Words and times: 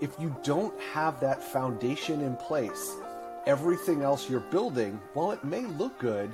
if 0.00 0.10
you 0.18 0.34
don't 0.42 0.78
have 0.80 1.20
that 1.20 1.42
foundation 1.42 2.20
in 2.20 2.36
place, 2.36 2.96
everything 3.46 4.02
else 4.02 4.28
you're 4.28 4.40
building, 4.40 5.00
while 5.12 5.30
it 5.30 5.44
may 5.44 5.60
look 5.60 5.98
good, 6.00 6.30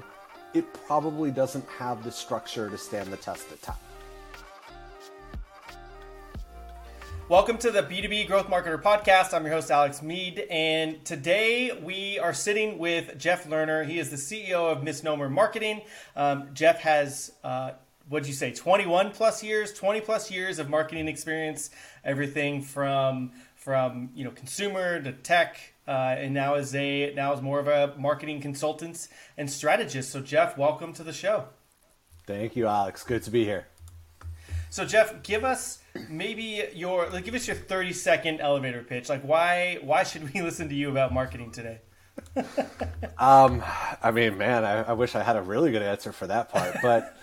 it 0.54 0.72
probably 0.72 1.30
doesn't 1.30 1.69
have 1.69 2.03
the 2.03 2.11
structure 2.11 2.71
to 2.71 2.79
stand 2.79 3.12
the 3.12 3.19
test 3.19 3.51
of 3.53 3.61
time. 3.61 3.77
Welcome 7.29 7.59
to 7.59 7.71
the 7.71 7.83
B2B 7.83 8.27
Growth 8.27 8.46
Marketer 8.49 8.81
Podcast. 8.81 9.35
I'm 9.35 9.44
your 9.44 9.53
host, 9.53 9.71
Alex 9.71 10.03
Meade, 10.03 10.47
and 10.51 11.04
today 11.04 11.79
we 11.81 12.19
are 12.19 12.33
sitting 12.33 12.79
with 12.79 13.17
Jeff 13.19 13.47
Lerner. 13.47 13.87
He 13.87 13.99
is 13.99 14.11
the 14.11 14.17
CEO 14.17 14.72
of 14.72 14.83
Misnomer 14.83 15.29
Marketing. 15.29 15.83
Um, 16.16 16.48
Jeff 16.55 16.80
has, 16.80 17.33
uh, 17.45 17.73
what'd 18.09 18.27
you 18.27 18.34
say, 18.34 18.52
21 18.52 19.12
plus 19.12 19.45
years, 19.45 19.73
20 19.74 20.01
plus 20.01 20.30
years 20.30 20.59
of 20.59 20.69
marketing 20.69 21.06
experience, 21.06 21.70
everything 22.05 22.62
from 22.62 23.30
from 23.70 24.10
you 24.16 24.24
know 24.24 24.32
consumer 24.32 25.01
to 25.01 25.12
tech, 25.12 25.56
uh, 25.87 26.16
and 26.19 26.34
now 26.34 26.56
is 26.56 26.74
a 26.74 27.15
now 27.15 27.33
is 27.33 27.41
more 27.41 27.61
of 27.61 27.69
a 27.69 27.95
marketing 27.97 28.41
consultant 28.41 29.06
and 29.38 29.48
strategist. 29.48 30.11
So, 30.11 30.20
Jeff, 30.20 30.59
welcome 30.59 30.92
to 30.95 31.05
the 31.05 31.12
show. 31.12 31.45
Thank 32.27 32.56
you, 32.56 32.66
Alex. 32.66 33.05
Good 33.05 33.23
to 33.23 33.30
be 33.30 33.45
here. 33.45 33.69
So 34.70 34.84
Jeff, 34.84 35.23
give 35.23 35.45
us 35.45 35.78
maybe 36.09 36.64
your 36.75 37.11
like, 37.11 37.25
give 37.25 37.37
us 37.37 37.47
your 37.47 37.55
thirty 37.55 37.92
second 37.92 38.41
elevator 38.41 38.83
pitch. 38.83 39.09
Like 39.09 39.23
why 39.23 39.78
why 39.83 40.02
should 40.02 40.34
we 40.34 40.42
listen 40.48 40.69
to 40.69 40.75
you 40.75 40.91
about 40.91 41.14
marketing 41.14 41.52
today? 41.52 41.78
um, 43.19 43.62
I 44.02 44.11
mean, 44.11 44.37
man, 44.37 44.64
I, 44.64 44.83
I, 44.83 44.92
wish 44.95 45.14
I 45.14 45.23
had 45.23 45.37
a 45.37 45.42
really 45.42 45.70
good 45.70 45.83
answer 45.83 46.11
for 46.12 46.27
that 46.27 46.50
part, 46.50 46.77
but 46.83 47.16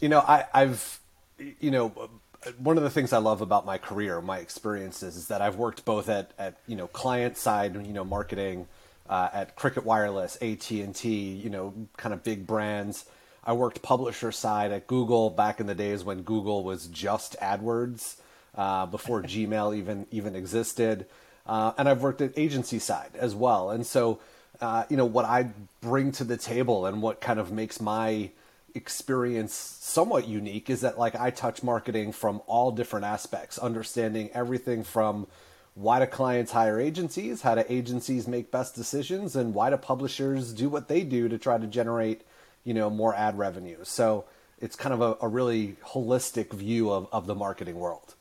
you 0.00 0.08
know, 0.08 0.18
I, 0.18 0.44
I've 0.52 1.00
you 1.38 1.70
know 1.70 2.10
one 2.58 2.76
of 2.76 2.82
the 2.82 2.90
things 2.90 3.12
I 3.12 3.18
love 3.18 3.40
about 3.40 3.66
my 3.66 3.78
career, 3.78 4.20
my 4.20 4.38
experiences, 4.38 5.16
is 5.16 5.28
that 5.28 5.42
I've 5.42 5.56
worked 5.56 5.84
both 5.84 6.08
at, 6.08 6.30
at 6.38 6.56
you 6.66 6.76
know 6.76 6.86
client 6.86 7.36
side, 7.36 7.74
you 7.74 7.92
know 7.92 8.04
marketing, 8.04 8.66
uh, 9.08 9.28
at 9.32 9.56
Cricket 9.56 9.84
Wireless, 9.84 10.36
AT 10.36 10.70
and 10.70 10.94
T, 10.94 11.32
you 11.32 11.50
know 11.50 11.74
kind 11.96 12.12
of 12.12 12.22
big 12.22 12.46
brands, 12.46 13.04
I 13.44 13.52
worked 13.52 13.82
publisher 13.82 14.30
side 14.30 14.72
at 14.72 14.86
Google 14.86 15.30
back 15.30 15.58
in 15.58 15.66
the 15.66 15.74
days 15.74 16.04
when 16.04 16.22
Google 16.22 16.64
was 16.64 16.86
just 16.88 17.34
AdWords, 17.40 18.16
uh, 18.54 18.86
before 18.86 19.22
Gmail 19.24 19.76
even 19.76 20.06
even 20.10 20.36
existed, 20.36 21.06
uh, 21.46 21.72
and 21.76 21.88
I've 21.88 22.02
worked 22.02 22.20
at 22.20 22.32
agency 22.36 22.78
side 22.78 23.10
as 23.14 23.34
well. 23.34 23.70
And 23.70 23.86
so, 23.86 24.20
uh, 24.60 24.84
you 24.88 24.96
know, 24.96 25.06
what 25.06 25.24
I 25.24 25.50
bring 25.80 26.12
to 26.12 26.24
the 26.24 26.36
table 26.36 26.86
and 26.86 27.02
what 27.02 27.20
kind 27.20 27.40
of 27.40 27.50
makes 27.50 27.80
my 27.80 28.30
experience 28.74 29.54
somewhat 29.54 30.28
unique 30.28 30.70
is 30.70 30.82
that 30.82 30.98
like 30.98 31.14
I 31.14 31.30
touch 31.30 31.62
marketing 31.62 32.12
from 32.12 32.42
all 32.46 32.70
different 32.70 33.06
aspects, 33.06 33.58
understanding 33.58 34.30
everything 34.32 34.84
from 34.84 35.26
why 35.74 36.00
do 36.00 36.06
clients 36.06 36.52
hire 36.52 36.80
agencies, 36.80 37.42
how 37.42 37.54
do 37.54 37.64
agencies 37.68 38.26
make 38.26 38.50
best 38.50 38.74
decisions, 38.74 39.36
and 39.36 39.54
why 39.54 39.70
do 39.70 39.76
publishers 39.76 40.52
do 40.52 40.68
what 40.68 40.88
they 40.88 41.02
do 41.02 41.28
to 41.28 41.38
try 41.38 41.58
to 41.58 41.66
generate 41.66 42.22
you 42.64 42.74
know 42.74 42.90
more 42.90 43.14
ad 43.14 43.38
revenue. 43.38 43.78
So 43.84 44.24
it's 44.60 44.76
kind 44.76 44.92
of 44.92 45.00
a, 45.00 45.16
a 45.22 45.28
really 45.28 45.76
holistic 45.84 46.52
view 46.52 46.90
of, 46.90 47.08
of 47.12 47.26
the 47.26 47.34
marketing 47.34 47.76
world. 47.76 48.14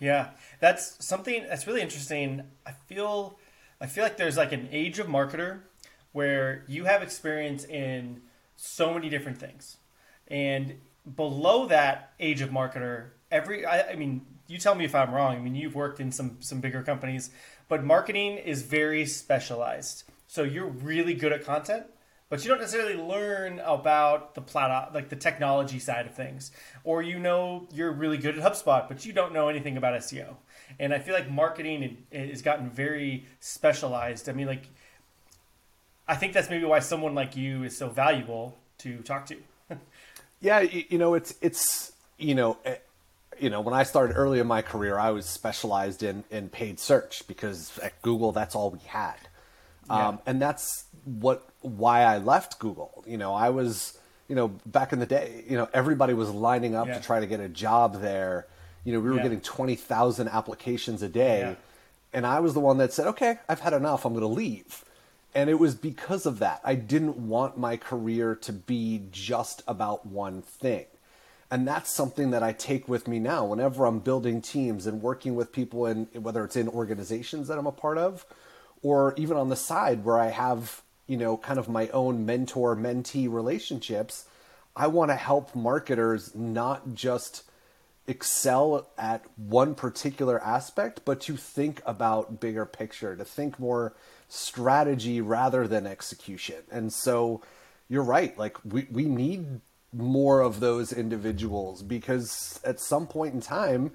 Yeah, 0.00 0.30
that's 0.60 1.04
something 1.04 1.44
that's 1.48 1.66
really 1.66 1.80
interesting. 1.80 2.42
I 2.66 2.72
feel 2.72 3.38
I 3.80 3.86
feel 3.86 4.04
like 4.04 4.16
there's 4.16 4.36
like 4.36 4.52
an 4.52 4.68
age 4.70 4.98
of 4.98 5.06
marketer 5.06 5.60
where 6.12 6.64
you 6.68 6.84
have 6.84 7.02
experience 7.02 7.64
in 7.64 8.22
so 8.56 8.94
many 8.94 9.08
different 9.08 9.38
things. 9.38 9.76
And 10.28 10.76
below 11.16 11.66
that 11.66 12.12
age 12.18 12.40
of 12.40 12.50
marketer, 12.50 13.10
every 13.30 13.66
I, 13.66 13.90
I, 13.90 13.96
mean, 13.96 14.24
you 14.46 14.58
tell 14.58 14.74
me 14.74 14.84
if 14.84 14.94
I'm 14.94 15.12
wrong. 15.12 15.36
I 15.36 15.38
mean, 15.38 15.54
you've 15.54 15.74
worked 15.74 16.00
in 16.00 16.12
some 16.12 16.38
some 16.40 16.60
bigger 16.60 16.82
companies, 16.82 17.30
but 17.68 17.84
marketing 17.84 18.38
is 18.38 18.62
very 18.62 19.06
specialized. 19.06 20.04
So 20.26 20.42
you're 20.42 20.66
really 20.66 21.14
good 21.14 21.32
at 21.32 21.44
content, 21.44 21.84
but 22.28 22.42
you 22.42 22.50
don't 22.50 22.60
necessarily 22.60 22.96
learn 22.96 23.60
about 23.60 24.34
the 24.34 24.40
plot, 24.40 24.94
like 24.94 25.08
the 25.08 25.16
technology 25.16 25.78
side 25.78 26.06
of 26.06 26.14
things, 26.14 26.50
or 26.82 27.02
you 27.02 27.18
know 27.18 27.68
you're 27.72 27.92
really 27.92 28.18
good 28.18 28.38
at 28.38 28.52
HubSpot, 28.52 28.88
but 28.88 29.04
you 29.04 29.12
don't 29.12 29.32
know 29.32 29.48
anything 29.48 29.76
about 29.76 29.94
SEO. 30.00 30.36
And 30.80 30.92
I 30.92 30.98
feel 30.98 31.14
like 31.14 31.30
marketing 31.30 32.04
has 32.12 32.42
gotten 32.42 32.70
very 32.70 33.26
specialized. 33.40 34.28
I 34.28 34.32
mean, 34.32 34.46
like, 34.46 34.64
I 36.06 36.16
think 36.16 36.32
that's 36.32 36.50
maybe 36.50 36.64
why 36.64 36.80
someone 36.80 37.14
like 37.14 37.36
you 37.36 37.62
is 37.62 37.76
so 37.76 37.88
valuable 37.88 38.58
to 38.78 38.98
talk 38.98 39.26
to. 39.26 39.36
yeah, 40.40 40.60
you 40.60 40.98
know, 40.98 41.14
it's 41.14 41.34
it's 41.40 41.92
you 42.18 42.34
know. 42.34 42.58
Eh, 42.64 42.76
you 43.40 43.50
know, 43.50 43.60
when 43.60 43.74
I 43.74 43.82
started 43.82 44.14
early 44.14 44.38
in 44.38 44.46
my 44.46 44.62
career, 44.62 44.96
I 44.96 45.10
was 45.10 45.26
specialized 45.26 46.04
in, 46.04 46.22
in 46.30 46.48
paid 46.48 46.78
search 46.78 47.26
because 47.26 47.76
at 47.80 48.00
Google, 48.00 48.30
that's 48.30 48.54
all 48.54 48.70
we 48.70 48.78
had. 48.86 49.16
Yeah. 49.88 50.08
Um, 50.08 50.18
and 50.24 50.40
that's 50.40 50.84
what 51.04 51.48
why 51.60 52.02
I 52.02 52.18
left 52.18 52.58
Google. 52.58 53.04
You 53.06 53.18
know, 53.18 53.34
I 53.34 53.50
was 53.50 53.98
you 54.28 54.36
know 54.36 54.48
back 54.66 54.92
in 54.92 54.98
the 54.98 55.06
day, 55.06 55.44
you 55.48 55.56
know, 55.56 55.68
everybody 55.74 56.14
was 56.14 56.30
lining 56.30 56.74
up 56.74 56.86
yeah. 56.86 56.98
to 56.98 57.02
try 57.02 57.20
to 57.20 57.26
get 57.26 57.40
a 57.40 57.48
job 57.48 58.00
there. 58.00 58.46
You 58.84 58.92
know, 58.92 59.00
we 59.00 59.10
were 59.10 59.16
yeah. 59.16 59.24
getting 59.24 59.40
twenty 59.40 59.74
thousand 59.74 60.28
applications 60.28 61.02
a 61.02 61.08
day, 61.08 61.56
and 62.12 62.26
I 62.26 62.40
was 62.40 62.54
the 62.54 62.60
one 62.60 62.78
that 62.78 62.92
said, 62.92 63.06
"Okay, 63.08 63.38
I've 63.48 63.60
had 63.60 63.72
enough. 63.72 64.04
I'm 64.04 64.12
going 64.12 64.22
to 64.22 64.28
leave." 64.28 64.84
And 65.34 65.50
it 65.50 65.58
was 65.58 65.74
because 65.74 66.26
of 66.26 66.38
that. 66.38 66.60
I 66.64 66.76
didn't 66.76 67.16
want 67.16 67.58
my 67.58 67.76
career 67.76 68.36
to 68.36 68.52
be 68.52 69.02
just 69.10 69.62
about 69.66 70.06
one 70.06 70.42
thing. 70.42 70.86
And 71.50 71.66
that's 71.68 71.94
something 71.94 72.30
that 72.30 72.42
I 72.42 72.52
take 72.52 72.88
with 72.88 73.06
me 73.06 73.18
now 73.18 73.44
whenever 73.44 73.84
I'm 73.84 73.98
building 73.98 74.40
teams 74.40 74.86
and 74.86 75.02
working 75.02 75.34
with 75.34 75.52
people 75.52 75.86
in 75.86 76.06
whether 76.14 76.44
it's 76.44 76.56
in 76.56 76.68
organizations 76.68 77.48
that 77.48 77.58
I'm 77.58 77.66
a 77.66 77.72
part 77.72 77.98
of 77.98 78.24
or 78.82 79.14
even 79.16 79.36
on 79.36 79.48
the 79.48 79.56
side 79.56 80.04
where 80.04 80.18
I 80.18 80.28
have, 80.28 80.82
you 81.06 81.16
know, 81.16 81.36
kind 81.36 81.58
of 81.58 81.68
my 81.68 81.88
own 81.88 82.26
mentor 82.26 82.76
mentee 82.76 83.32
relationships, 83.32 84.26
I 84.76 84.88
want 84.88 85.10
to 85.10 85.16
help 85.16 85.54
marketers 85.54 86.34
not 86.34 86.94
just 86.94 87.44
excel 88.06 88.88
at 88.98 89.24
one 89.36 89.74
particular 89.74 90.42
aspect, 90.42 91.00
but 91.04 91.20
to 91.22 91.36
think 91.36 91.80
about 91.86 92.40
bigger 92.40 92.66
picture, 92.66 93.16
to 93.16 93.24
think 93.24 93.58
more 93.58 93.94
strategy 94.28 95.20
rather 95.20 95.66
than 95.66 95.86
execution. 95.86 96.62
And 96.70 96.92
so 96.92 97.42
you're 97.88 98.02
right, 98.02 98.36
like 98.38 98.58
we, 98.64 98.86
we 98.90 99.04
need 99.04 99.60
more 99.92 100.40
of 100.40 100.60
those 100.60 100.92
individuals 100.92 101.82
because 101.82 102.60
at 102.64 102.80
some 102.80 103.06
point 103.06 103.34
in 103.34 103.40
time, 103.40 103.92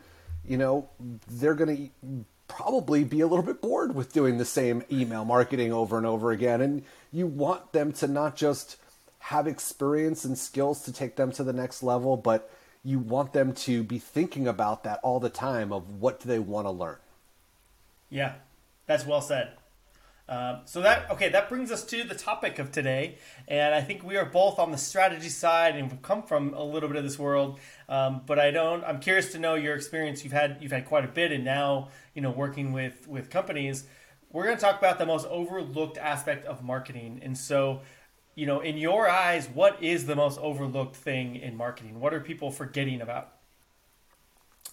you 0.47 0.57
know, 0.57 0.89
they're 1.27 1.53
going 1.53 1.91
to 2.03 2.25
probably 2.47 3.03
be 3.03 3.21
a 3.21 3.27
little 3.27 3.45
bit 3.45 3.61
bored 3.61 3.93
with 3.93 4.11
doing 4.11 4.37
the 4.37 4.45
same 4.45 4.83
email 4.91 5.23
marketing 5.23 5.71
over 5.71 5.97
and 5.97 6.05
over 6.05 6.31
again. 6.31 6.61
And 6.61 6.83
you 7.11 7.27
want 7.27 7.73
them 7.73 7.91
to 7.93 8.07
not 8.07 8.35
just 8.35 8.77
have 9.19 9.45
experience 9.45 10.25
and 10.25 10.37
skills 10.37 10.81
to 10.83 10.93
take 10.93 11.15
them 11.15 11.31
to 11.33 11.43
the 11.43 11.53
next 11.53 11.83
level, 11.83 12.17
but 12.17 12.49
you 12.83 12.99
want 12.99 13.33
them 13.33 13.53
to 13.53 13.83
be 13.83 13.99
thinking 13.99 14.47
about 14.47 14.83
that 14.83 14.99
all 15.03 15.19
the 15.19 15.29
time 15.29 15.71
of 15.71 15.89
what 15.99 16.19
do 16.19 16.29
they 16.29 16.39
want 16.39 16.65
to 16.65 16.71
learn. 16.71 16.97
Yeah, 18.09 18.35
that's 18.85 19.05
well 19.05 19.21
said. 19.21 19.51
Um, 20.29 20.59
so 20.65 20.81
that 20.81 21.09
okay, 21.09 21.29
that 21.29 21.49
brings 21.49 21.71
us 21.71 21.83
to 21.85 22.03
the 22.03 22.13
topic 22.13 22.59
of 22.59 22.71
today, 22.71 23.17
and 23.47 23.73
I 23.73 23.81
think 23.81 24.03
we 24.03 24.15
are 24.15 24.25
both 24.25 24.59
on 24.59 24.71
the 24.71 24.77
strategy 24.77 25.29
side 25.29 25.75
and 25.75 25.89
we've 25.89 26.03
come 26.03 26.21
from 26.21 26.53
a 26.53 26.63
little 26.63 26.87
bit 26.87 26.97
of 26.97 27.03
this 27.03 27.17
world. 27.17 27.59
Um, 27.89 28.21
but 28.27 28.37
I 28.37 28.51
don't. 28.51 28.83
I'm 28.83 28.99
curious 28.99 29.31
to 29.31 29.39
know 29.39 29.55
your 29.55 29.75
experience. 29.75 30.23
You've 30.23 30.33
had 30.33 30.57
you've 30.61 30.71
had 30.71 30.85
quite 30.85 31.03
a 31.03 31.07
bit, 31.07 31.31
and 31.31 31.43
now 31.43 31.89
you 32.13 32.21
know 32.21 32.29
working 32.29 32.73
with 32.73 33.07
with 33.07 33.31
companies. 33.31 33.85
We're 34.31 34.43
going 34.43 34.57
to 34.57 34.61
talk 34.61 34.77
about 34.77 34.99
the 34.99 35.07
most 35.07 35.25
overlooked 35.25 35.97
aspect 35.97 36.45
of 36.45 36.63
marketing, 36.63 37.21
and 37.23 37.35
so 37.35 37.81
you 38.39 38.45
know, 38.45 38.61
in 38.61 38.77
your 38.77 39.09
eyes, 39.09 39.47
what 39.53 39.81
is 39.83 40.05
the 40.05 40.15
most 40.15 40.39
overlooked 40.39 40.95
thing 40.95 41.35
in 41.35 41.57
marketing? 41.57 41.99
What 41.99 42.13
are 42.13 42.19
people 42.19 42.51
forgetting 42.51 43.01
about? 43.01 43.33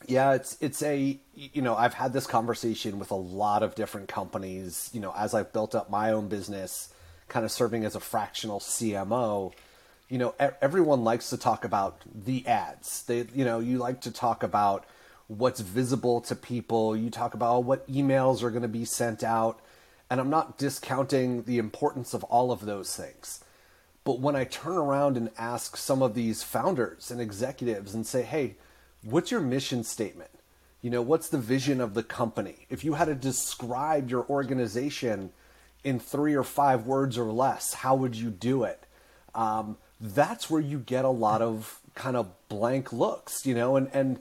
yeah, 0.04 0.34
it's 0.34 0.56
it's 0.60 0.82
a 0.82 1.18
you 1.34 1.62
know 1.62 1.74
I've 1.74 1.94
had 1.94 2.12
this 2.12 2.26
conversation 2.26 2.98
with 2.98 3.10
a 3.10 3.16
lot 3.16 3.62
of 3.62 3.74
different 3.74 4.08
companies. 4.08 4.90
You 4.92 5.00
know, 5.00 5.12
as 5.16 5.34
I've 5.34 5.52
built 5.52 5.74
up 5.74 5.90
my 5.90 6.12
own 6.12 6.28
business, 6.28 6.92
kind 7.28 7.44
of 7.44 7.50
serving 7.50 7.84
as 7.84 7.94
a 7.94 8.00
fractional 8.00 8.60
CMO. 8.60 9.52
You 10.08 10.18
know, 10.18 10.34
everyone 10.38 11.02
likes 11.02 11.30
to 11.30 11.36
talk 11.36 11.64
about 11.64 12.00
the 12.14 12.46
ads. 12.46 13.02
They, 13.04 13.26
you 13.34 13.44
know, 13.44 13.58
you 13.58 13.78
like 13.78 14.02
to 14.02 14.12
talk 14.12 14.44
about 14.44 14.84
what's 15.26 15.60
visible 15.60 16.20
to 16.22 16.36
people. 16.36 16.96
You 16.96 17.10
talk 17.10 17.34
about 17.34 17.64
what 17.64 17.88
emails 17.90 18.44
are 18.44 18.50
going 18.50 18.62
to 18.62 18.68
be 18.68 18.84
sent 18.84 19.24
out, 19.24 19.58
and 20.08 20.20
I'm 20.20 20.30
not 20.30 20.58
discounting 20.58 21.42
the 21.42 21.58
importance 21.58 22.14
of 22.14 22.22
all 22.24 22.52
of 22.52 22.64
those 22.66 22.94
things. 22.94 23.40
But 24.06 24.20
when 24.20 24.36
I 24.36 24.44
turn 24.44 24.76
around 24.76 25.16
and 25.16 25.30
ask 25.36 25.76
some 25.76 26.00
of 26.00 26.14
these 26.14 26.44
founders 26.44 27.10
and 27.10 27.20
executives 27.20 27.92
and 27.92 28.06
say, 28.06 28.22
"Hey," 28.22 28.54
what's 29.02 29.32
your 29.32 29.40
mission 29.40 29.82
statement? 29.82 30.30
You 30.80 30.90
know, 30.90 31.02
what's 31.02 31.28
the 31.28 31.38
vision 31.38 31.80
of 31.80 31.94
the 31.94 32.04
company? 32.04 32.68
If 32.70 32.84
you 32.84 32.94
had 32.94 33.06
to 33.06 33.16
describe 33.16 34.08
your 34.08 34.24
organization 34.30 35.32
in 35.82 35.98
three 35.98 36.34
or 36.34 36.44
five 36.44 36.86
words 36.86 37.18
or 37.18 37.32
less, 37.32 37.74
how 37.74 37.96
would 37.96 38.14
you 38.14 38.30
do 38.30 38.62
it? 38.62 38.86
Um, 39.34 39.76
that's 40.00 40.48
where 40.48 40.60
you 40.60 40.78
get 40.78 41.04
a 41.04 41.08
lot 41.08 41.42
of 41.42 41.80
kind 41.96 42.16
of 42.16 42.28
blank 42.48 42.92
looks, 42.92 43.44
you 43.44 43.56
know, 43.56 43.74
and, 43.74 43.90
and 43.92 44.20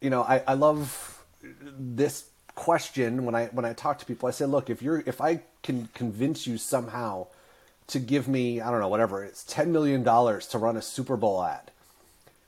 you 0.00 0.10
know, 0.10 0.22
I, 0.22 0.42
I 0.44 0.54
love 0.54 1.24
this 1.40 2.24
question 2.56 3.24
when 3.24 3.36
I 3.36 3.46
when 3.46 3.64
I 3.64 3.74
talk 3.74 4.00
to 4.00 4.06
people, 4.06 4.28
I 4.28 4.32
say, 4.32 4.46
look, 4.46 4.70
if 4.70 4.82
you're 4.82 5.04
if 5.06 5.20
I 5.20 5.42
can 5.62 5.88
convince 5.94 6.48
you 6.48 6.58
somehow 6.58 7.28
to 7.88 7.98
give 7.98 8.28
me 8.28 8.60
I 8.60 8.70
don't 8.70 8.80
know 8.80 8.88
whatever 8.88 9.24
it's 9.24 9.44
ten 9.44 9.72
million 9.72 10.02
dollars 10.02 10.46
to 10.48 10.58
run 10.58 10.76
a 10.76 10.82
Super 10.82 11.16
Bowl 11.16 11.42
ad, 11.42 11.70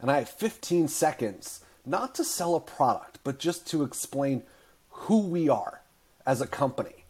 and 0.01 0.11
I 0.11 0.19
have 0.19 0.29
15 0.29 0.89
seconds 0.89 1.61
not 1.85 2.15
to 2.17 2.25
sell 2.25 2.55
a 2.57 2.61
product, 2.61 3.21
but 3.23 3.39
just 3.39 3.67
to 3.69 3.85
explain 3.85 4.43
who 4.91 5.21
we 5.21 5.49
are 5.49 5.83
as 6.27 6.41
a 6.41 6.47
company. 6.47 7.05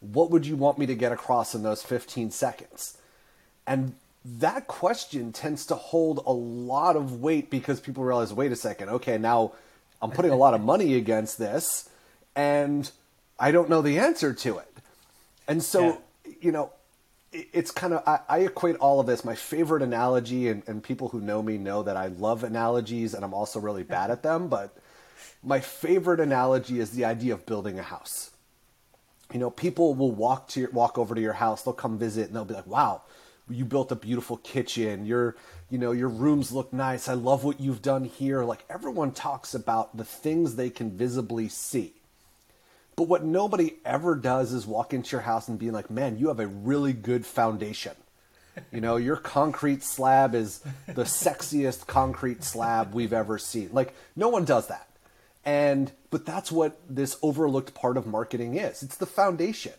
What 0.00 0.30
would 0.30 0.46
you 0.46 0.56
want 0.56 0.78
me 0.78 0.86
to 0.86 0.94
get 0.94 1.12
across 1.12 1.54
in 1.54 1.62
those 1.62 1.82
15 1.82 2.30
seconds? 2.30 2.96
And 3.66 3.94
that 4.24 4.66
question 4.66 5.32
tends 5.32 5.66
to 5.66 5.74
hold 5.74 6.22
a 6.26 6.32
lot 6.32 6.96
of 6.96 7.20
weight 7.20 7.50
because 7.50 7.80
people 7.80 8.04
realize, 8.04 8.32
wait 8.32 8.52
a 8.52 8.56
second, 8.56 8.88
okay, 8.88 9.18
now 9.18 9.52
I'm 10.00 10.10
putting 10.10 10.30
a 10.30 10.36
lot 10.36 10.54
of 10.54 10.60
money 10.64 10.94
against 10.94 11.38
this 11.38 11.88
and 12.34 12.90
I 13.38 13.50
don't 13.50 13.68
know 13.68 13.82
the 13.82 13.98
answer 13.98 14.32
to 14.32 14.58
it. 14.58 14.72
And 15.46 15.62
so, 15.62 16.00
yeah. 16.24 16.32
you 16.40 16.52
know, 16.52 16.72
it's 17.32 17.70
kind 17.70 17.94
of, 17.94 18.02
I, 18.06 18.20
I, 18.28 18.38
equate 18.40 18.76
all 18.76 19.00
of 19.00 19.06
this. 19.06 19.24
My 19.24 19.34
favorite 19.34 19.82
analogy, 19.82 20.48
and, 20.48 20.62
and 20.66 20.82
people 20.82 21.08
who 21.08 21.20
know 21.20 21.42
me 21.42 21.56
know 21.56 21.82
that 21.82 21.96
I 21.96 22.08
love 22.08 22.44
analogies 22.44 23.14
and 23.14 23.24
I'm 23.24 23.32
also 23.32 23.58
really 23.58 23.82
bad 23.82 24.10
at 24.10 24.22
them, 24.22 24.48
but 24.48 24.76
my 25.42 25.60
favorite 25.60 26.20
analogy 26.20 26.78
is 26.78 26.90
the 26.90 27.04
idea 27.04 27.34
of 27.34 27.46
building 27.46 27.78
a 27.78 27.82
house. 27.82 28.30
You 29.32 29.38
know, 29.40 29.50
people 29.50 29.94
will 29.94 30.12
walk 30.12 30.48
to 30.48 30.60
your, 30.60 30.70
walk 30.70 30.98
over 30.98 31.14
to 31.14 31.20
your 31.20 31.32
house, 31.32 31.62
they'll 31.62 31.72
come 31.72 31.98
visit 31.98 32.26
and 32.26 32.36
they'll 32.36 32.44
be 32.44 32.54
like, 32.54 32.66
wow, 32.66 33.02
you 33.48 33.64
built 33.64 33.90
a 33.90 33.96
beautiful 33.96 34.36
kitchen. 34.38 35.06
Your, 35.06 35.36
you 35.70 35.78
know, 35.78 35.92
your 35.92 36.08
rooms 36.08 36.52
look 36.52 36.72
nice. 36.72 37.08
I 37.08 37.14
love 37.14 37.44
what 37.44 37.60
you've 37.60 37.82
done 37.82 38.04
here. 38.04 38.44
Like 38.44 38.64
everyone 38.68 39.12
talks 39.12 39.54
about 39.54 39.96
the 39.96 40.04
things 40.04 40.54
they 40.54 40.70
can 40.70 40.90
visibly 40.90 41.48
see. 41.48 41.94
But 42.96 43.04
what 43.04 43.24
nobody 43.24 43.74
ever 43.84 44.14
does 44.14 44.52
is 44.52 44.66
walk 44.66 44.92
into 44.92 45.12
your 45.12 45.22
house 45.22 45.48
and 45.48 45.58
be 45.58 45.70
like, 45.70 45.90
man, 45.90 46.18
you 46.18 46.28
have 46.28 46.40
a 46.40 46.46
really 46.46 46.92
good 46.92 47.24
foundation. 47.24 47.92
You 48.70 48.82
know, 48.82 48.96
your 48.96 49.16
concrete 49.16 49.82
slab 49.82 50.34
is 50.34 50.62
the 50.86 51.04
sexiest 51.04 51.86
concrete 51.86 52.44
slab 52.44 52.92
we've 52.92 53.12
ever 53.12 53.38
seen. 53.38 53.70
Like, 53.72 53.94
no 54.14 54.28
one 54.28 54.44
does 54.44 54.66
that. 54.68 54.88
And, 55.44 55.90
but 56.10 56.26
that's 56.26 56.52
what 56.52 56.78
this 56.88 57.16
overlooked 57.22 57.74
part 57.74 57.96
of 57.96 58.06
marketing 58.06 58.56
is 58.56 58.82
it's 58.82 58.98
the 58.98 59.06
foundation. 59.06 59.72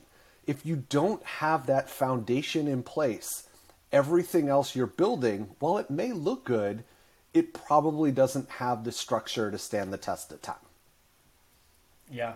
If 0.45 0.65
you 0.65 0.83
don't 0.89 1.23
have 1.23 1.67
that 1.67 1.89
foundation 1.89 2.67
in 2.67 2.83
place, 2.83 3.47
everything 3.91 4.49
else 4.49 4.75
you're 4.75 4.87
building, 4.87 5.51
while 5.59 5.77
it 5.77 5.89
may 5.89 6.11
look 6.11 6.43
good, 6.43 6.83
it 7.33 7.53
probably 7.53 8.11
doesn't 8.11 8.49
have 8.49 8.83
the 8.83 8.91
structure 8.91 9.51
to 9.51 9.57
stand 9.57 9.93
the 9.93 9.97
test 9.97 10.31
of 10.31 10.41
time. 10.41 10.55
Yeah. 12.11 12.33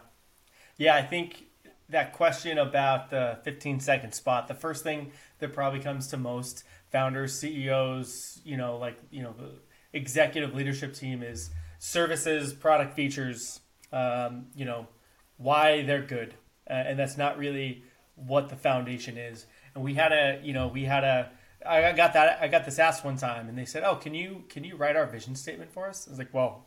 Yeah, 0.77 0.95
I 0.95 1.01
think 1.01 1.45
that 1.89 2.13
question 2.13 2.57
about 2.57 3.09
the 3.09 3.39
15 3.43 3.79
second 3.79 4.13
spot, 4.13 4.47
the 4.47 4.53
first 4.53 4.83
thing 4.83 5.11
that 5.39 5.53
probably 5.53 5.79
comes 5.79 6.07
to 6.07 6.17
most 6.17 6.63
founders, 6.91 7.39
CEOs, 7.39 8.41
you 8.43 8.57
know, 8.57 8.77
like, 8.77 8.97
you 9.09 9.23
know, 9.23 9.33
the 9.37 9.51
executive 9.93 10.53
leadership 10.53 10.93
team 10.93 11.23
is 11.23 11.49
services, 11.79 12.53
product 12.53 12.93
features, 12.95 13.59
um, 13.91 14.47
you 14.55 14.65
know, 14.65 14.87
why 15.37 15.83
they're 15.83 16.01
good. 16.01 16.35
Uh, 16.69 16.73
and 16.73 16.99
that's 16.99 17.17
not 17.17 17.37
really 17.37 17.83
what 18.15 18.49
the 18.49 18.55
foundation 18.55 19.17
is. 19.17 19.45
And 19.73 19.83
we 19.83 19.93
had 19.93 20.11
a, 20.11 20.39
you 20.43 20.53
know, 20.53 20.67
we 20.67 20.83
had 20.83 21.03
a, 21.03 21.31
I 21.65 21.91
got 21.93 22.13
that, 22.13 22.39
I 22.41 22.47
got 22.47 22.65
this 22.65 22.77
asked 22.77 23.03
one 23.03 23.17
time 23.17 23.49
and 23.49 23.57
they 23.57 23.65
said, 23.65 23.83
oh, 23.83 23.95
can 23.95 24.13
you, 24.13 24.43
can 24.49 24.63
you 24.63 24.75
write 24.75 24.95
our 24.95 25.05
vision 25.07 25.35
statement 25.35 25.71
for 25.71 25.87
us? 25.87 26.07
I 26.07 26.11
was 26.11 26.19
like, 26.19 26.33
well, 26.33 26.66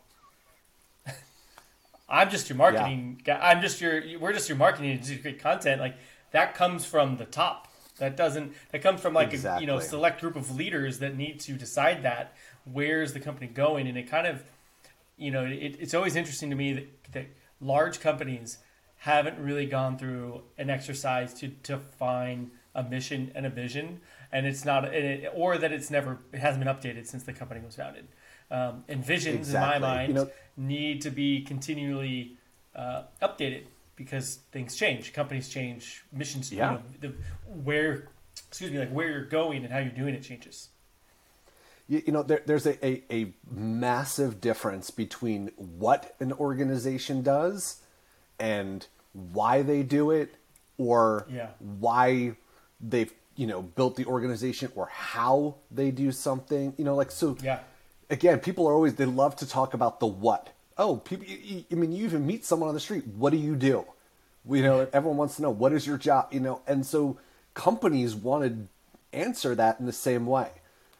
I'm 2.11 2.29
just 2.29 2.49
your 2.49 2.57
marketing 2.57 3.21
yeah. 3.25 3.37
guy. 3.37 3.49
I'm 3.49 3.61
just 3.61 3.79
your. 3.79 4.03
We're 4.19 4.33
just 4.33 4.49
your 4.49 4.57
marketing 4.57 4.91
agency 4.91 5.15
to 5.15 5.21
create 5.21 5.39
content. 5.39 5.79
Like 5.79 5.95
that 6.31 6.53
comes 6.53 6.85
from 6.85 7.17
the 7.17 7.25
top. 7.25 7.69
That 7.97 8.17
doesn't. 8.17 8.53
That 8.71 8.81
comes 8.81 8.99
from 8.99 9.13
like 9.13 9.33
exactly. 9.33 9.59
a 9.59 9.61
you 9.61 9.67
know 9.67 9.79
select 9.79 10.19
group 10.19 10.35
of 10.35 10.53
leaders 10.55 10.99
that 10.99 11.15
need 11.15 11.39
to 11.41 11.53
decide 11.53 12.03
that 12.03 12.35
where's 12.65 13.13
the 13.13 13.19
company 13.19 13.47
going, 13.47 13.87
and 13.87 13.97
it 13.97 14.09
kind 14.09 14.27
of, 14.27 14.43
you 15.17 15.31
know, 15.31 15.45
it, 15.45 15.77
it's 15.79 15.93
always 15.93 16.15
interesting 16.15 16.49
to 16.49 16.55
me 16.55 16.73
that, 16.73 17.03
that 17.13 17.27
large 17.59 17.99
companies 17.99 18.57
haven't 18.97 19.39
really 19.39 19.65
gone 19.65 19.97
through 19.97 20.41
an 20.57 20.69
exercise 20.69 21.33
to 21.33 21.47
define 21.47 22.51
a 22.75 22.83
mission 22.83 23.31
and 23.35 23.45
a 23.45 23.49
vision, 23.49 23.99
and 24.31 24.45
it's 24.45 24.63
not, 24.63 24.85
it, 24.85 25.31
or 25.33 25.57
that 25.57 25.71
it's 25.71 25.89
never, 25.89 26.19
it 26.31 26.39
hasn't 26.39 26.63
been 26.63 26.73
updated 26.73 27.07
since 27.07 27.23
the 27.23 27.33
company 27.33 27.59
was 27.65 27.75
founded 27.75 28.07
um, 28.51 28.83
and 28.87 29.03
visions 29.03 29.47
exactly. 29.47 29.75
in 29.75 29.81
my 29.81 29.87
mind 29.87 30.07
you 30.09 30.13
know, 30.13 30.29
need 30.57 31.01
to 31.01 31.09
be 31.09 31.41
continually 31.41 32.37
uh, 32.75 33.03
updated 33.21 33.63
because 33.95 34.39
things 34.51 34.75
change, 34.75 35.13
companies 35.13 35.49
change, 35.49 36.03
missions, 36.11 36.51
yeah. 36.51 36.71
you 36.71 36.77
know, 36.77 36.83
the, 36.99 37.13
where, 37.63 38.09
excuse 38.47 38.71
me, 38.71 38.79
like 38.79 38.91
where 38.91 39.09
you're 39.09 39.25
going 39.25 39.63
and 39.63 39.71
how 39.71 39.79
you're 39.79 39.89
doing 39.91 40.13
it 40.13 40.23
changes. 40.23 40.69
You, 41.87 42.01
you 42.05 42.13
know, 42.13 42.23
there, 42.23 42.41
there's 42.45 42.65
a, 42.65 42.85
a, 42.85 43.03
a 43.11 43.33
massive 43.49 44.41
difference 44.41 44.91
between 44.91 45.51
what 45.55 46.15
an 46.19 46.33
organization 46.33 47.21
does 47.21 47.81
and 48.39 48.87
why 49.13 49.61
they 49.61 49.83
do 49.83 50.11
it 50.11 50.35
or 50.77 51.27
yeah. 51.29 51.49
why 51.59 52.35
they've 52.79 53.13
you 53.35 53.47
know 53.47 53.61
built 53.61 53.95
the 53.95 54.05
organization 54.05 54.71
or 54.75 54.87
how 54.87 55.55
they 55.69 55.91
do 55.91 56.11
something 56.11 56.73
you 56.77 56.83
know 56.83 56.95
like 56.95 57.11
so 57.11 57.37
yeah 57.41 57.59
again, 58.11 58.39
people 58.39 58.67
are 58.67 58.73
always 58.73 58.95
they 58.95 59.05
love 59.05 59.35
to 59.37 59.47
talk 59.47 59.73
about 59.73 59.99
the 59.99 60.05
what. 60.05 60.49
Oh, 60.77 60.97
people. 60.97 61.25
I 61.29 61.75
mean, 61.75 61.91
you 61.91 62.03
even 62.03 62.27
meet 62.27 62.45
someone 62.45 62.69
on 62.69 62.75
the 62.75 62.79
street. 62.79 63.07
What 63.07 63.31
do 63.31 63.37
you 63.37 63.55
do? 63.55 63.85
You 64.49 64.61
know, 64.63 64.87
everyone 64.93 65.17
wants 65.17 65.37
to 65.37 65.41
know 65.41 65.49
what 65.49 65.73
is 65.73 65.87
your 65.87 65.97
job. 65.97 66.27
You 66.31 66.41
know, 66.41 66.61
and 66.67 66.85
so 66.85 67.17
companies 67.53 68.15
want 68.15 68.43
to 68.43 69.17
answer 69.17 69.55
that 69.55 69.79
in 69.79 69.85
the 69.85 69.93
same 69.93 70.27
way. 70.27 70.49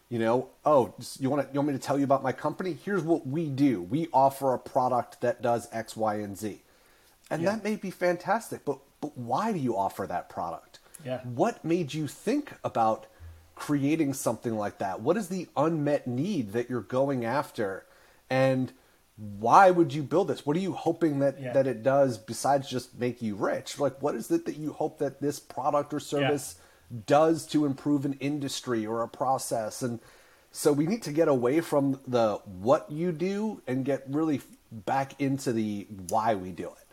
You 0.10 0.20
know, 0.20 0.50
oh, 0.66 0.94
you 1.20 1.30
want 1.30 1.48
to, 1.48 1.54
you 1.54 1.60
want 1.60 1.68
me 1.72 1.74
to 1.74 1.80
tell 1.80 1.98
you 1.98 2.04
about 2.04 2.24
my 2.24 2.32
company? 2.32 2.78
Here's 2.84 3.04
what 3.04 3.26
we 3.28 3.48
do. 3.48 3.82
We 3.82 4.08
offer 4.12 4.54
a 4.54 4.60
product 4.60 5.22
that 5.22 5.42
does 5.42 5.70
X, 5.72 5.96
Y, 5.96 6.16
and 6.16 6.38
Z, 6.38 6.62
and 7.30 7.42
yeah. 7.42 7.52
that 7.52 7.64
may 7.64 7.76
be 7.76 7.92
fantastic. 7.92 8.66
But 8.66 8.80
but 9.00 9.18
why 9.18 9.52
do 9.52 9.60
you 9.60 9.78
offer 9.78 10.06
that 10.08 10.30
product? 10.30 10.80
Yeah. 11.06 11.22
What 11.22 11.64
made 11.66 11.94
you 11.94 12.08
think 12.08 12.54
about 12.64 13.08
creating 13.62 14.12
something 14.12 14.58
like 14.58 14.80
that? 14.80 15.02
What 15.02 15.18
is 15.18 15.28
the 15.28 15.48
unmet 15.56 16.08
need 16.08 16.54
that 16.54 16.68
you're 16.68 16.82
going 16.82 17.24
after? 17.24 17.86
And 18.28 18.74
why 19.18 19.70
would 19.70 19.94
you 19.94 20.02
build 20.02 20.30
this? 20.30 20.48
What 20.48 20.58
are 20.58 20.62
you 20.62 20.74
hoping 20.74 21.20
that, 21.20 21.40
yeah. 21.40 21.54
that 21.54 21.68
it 21.68 21.84
does 21.84 22.18
besides 22.18 22.68
just 22.68 22.98
make 22.98 23.22
you 23.22 23.36
rich? 23.36 23.80
Like, 23.80 24.02
what 24.02 24.16
is 24.16 24.32
it 24.32 24.46
that 24.46 24.58
you 24.58 24.74
hope 24.74 24.98
that 24.98 25.22
this 25.22 25.40
product 25.40 25.94
or 25.94 26.00
service 26.00 26.56
yeah. 26.90 27.02
does 27.06 27.46
to 27.48 27.68
improve 27.68 28.04
an 28.04 28.14
industry 28.14 28.84
or 28.84 29.04
a 29.04 29.08
process? 29.08 29.84
And 29.84 30.00
so 30.52 30.74
we 30.74 30.88
need 30.88 31.04
to 31.04 31.12
get 31.12 31.28
away 31.28 31.62
from 31.62 32.00
the 32.08 32.38
what 32.46 32.92
you 32.92 33.12
do 33.12 33.62
and 33.68 33.86
get 33.86 34.06
really 34.08 34.42
back 34.72 35.22
into 35.22 35.54
the 35.54 35.86
why 36.10 36.34
we 36.34 36.50
do 36.50 36.66
it. 36.66 36.88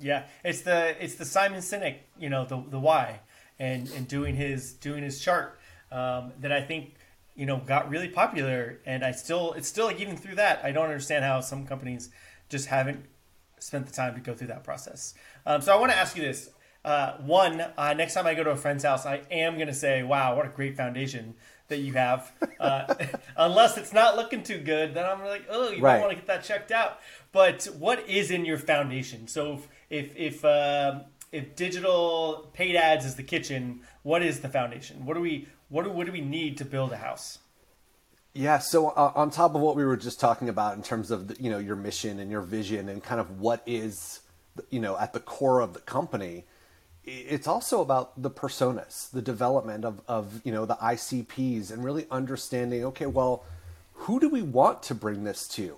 Yeah, 0.00 0.24
it's 0.44 0.62
the 0.62 1.02
it's 1.02 1.14
the 1.14 1.24
Simon 1.24 1.60
Sinek, 1.60 1.98
you 2.18 2.30
know, 2.30 2.44
the 2.44 2.64
the 2.68 2.80
why, 2.80 3.20
and 3.60 3.88
and 3.90 4.08
doing 4.08 4.34
his 4.34 4.72
doing 4.72 5.04
his 5.04 5.20
chart 5.20 5.57
um, 5.90 6.32
that 6.40 6.52
I 6.52 6.60
think 6.60 6.94
you 7.34 7.46
know 7.46 7.58
got 7.58 7.88
really 7.90 8.08
popular, 8.08 8.80
and 8.86 9.04
I 9.04 9.12
still 9.12 9.52
it's 9.54 9.68
still 9.68 9.86
like 9.86 10.00
even 10.00 10.16
through 10.16 10.36
that 10.36 10.64
I 10.64 10.72
don't 10.72 10.86
understand 10.86 11.24
how 11.24 11.40
some 11.40 11.66
companies 11.66 12.10
just 12.48 12.66
haven't 12.66 13.04
spent 13.60 13.86
the 13.86 13.92
time 13.92 14.14
to 14.14 14.20
go 14.20 14.34
through 14.34 14.48
that 14.48 14.64
process. 14.64 15.14
Um, 15.46 15.60
so 15.60 15.72
I 15.72 15.80
want 15.80 15.92
to 15.92 15.98
ask 15.98 16.16
you 16.16 16.22
this. 16.22 16.50
Uh, 16.84 17.16
one, 17.18 17.60
uh, 17.76 17.92
next 17.92 18.14
time 18.14 18.26
I 18.26 18.34
go 18.34 18.44
to 18.44 18.50
a 18.50 18.56
friend's 18.56 18.84
house, 18.84 19.04
I 19.04 19.22
am 19.30 19.56
going 19.56 19.66
to 19.66 19.74
say, 19.74 20.02
wow, 20.04 20.36
what 20.36 20.46
a 20.46 20.48
great 20.48 20.76
foundation 20.76 21.34
that 21.68 21.78
you 21.78 21.92
have. 21.94 22.32
Uh, 22.58 22.92
unless 23.36 23.78
it's 23.78 23.92
not 23.92 24.16
looking 24.16 24.42
too 24.42 24.58
good, 24.58 24.92
then 24.92 25.04
I'm 25.04 25.24
like, 25.24 25.44
oh, 25.48 25.70
you 25.70 25.80
right. 25.80 25.94
might 25.94 26.00
want 26.00 26.10
to 26.10 26.16
get 26.16 26.26
that 26.26 26.42
checked 26.42 26.72
out. 26.72 26.98
But 27.30 27.68
what 27.78 28.08
is 28.08 28.32
in 28.32 28.44
your 28.44 28.58
foundation? 28.58 29.28
So 29.28 29.62
if, 29.88 30.10
if, 30.16 30.42
if, 30.42 30.44
um, 30.44 31.02
if 31.30 31.54
digital 31.54 32.50
paid 32.52 32.74
ads 32.74 33.04
is 33.04 33.14
the 33.14 33.22
kitchen, 33.22 33.82
what 34.08 34.22
is 34.22 34.40
the 34.40 34.48
foundation? 34.48 35.04
What 35.04 35.14
do 35.14 35.20
we, 35.20 35.48
what 35.68 35.84
do, 35.84 35.90
what 35.90 36.06
do 36.06 36.12
we 36.12 36.22
need 36.22 36.56
to 36.58 36.64
build 36.64 36.92
a 36.92 36.96
house? 36.96 37.40
Yeah, 38.32 38.58
so 38.58 38.88
uh, 38.88 39.12
on 39.14 39.30
top 39.30 39.54
of 39.54 39.60
what 39.60 39.76
we 39.76 39.84
were 39.84 39.98
just 39.98 40.18
talking 40.18 40.48
about 40.48 40.76
in 40.76 40.82
terms 40.82 41.10
of 41.10 41.28
the, 41.28 41.42
you 41.42 41.50
know 41.50 41.58
your 41.58 41.76
mission 41.76 42.18
and 42.18 42.30
your 42.30 42.40
vision 42.40 42.88
and 42.88 43.02
kind 43.02 43.20
of 43.20 43.38
what 43.38 43.62
is 43.66 44.20
you 44.70 44.80
know 44.80 44.96
at 44.96 45.12
the 45.12 45.20
core 45.20 45.60
of 45.60 45.74
the 45.74 45.80
company, 45.80 46.44
it's 47.04 47.46
also 47.46 47.82
about 47.82 48.22
the 48.22 48.30
personas, 48.30 49.10
the 49.10 49.20
development 49.20 49.84
of, 49.84 50.00
of 50.08 50.40
you 50.42 50.52
know 50.52 50.64
the 50.64 50.76
ICPs, 50.76 51.70
and 51.70 51.84
really 51.84 52.06
understanding. 52.10 52.86
Okay, 52.86 53.06
well, 53.06 53.44
who 53.92 54.20
do 54.20 54.30
we 54.30 54.40
want 54.40 54.82
to 54.84 54.94
bring 54.94 55.24
this 55.24 55.46
to? 55.48 55.76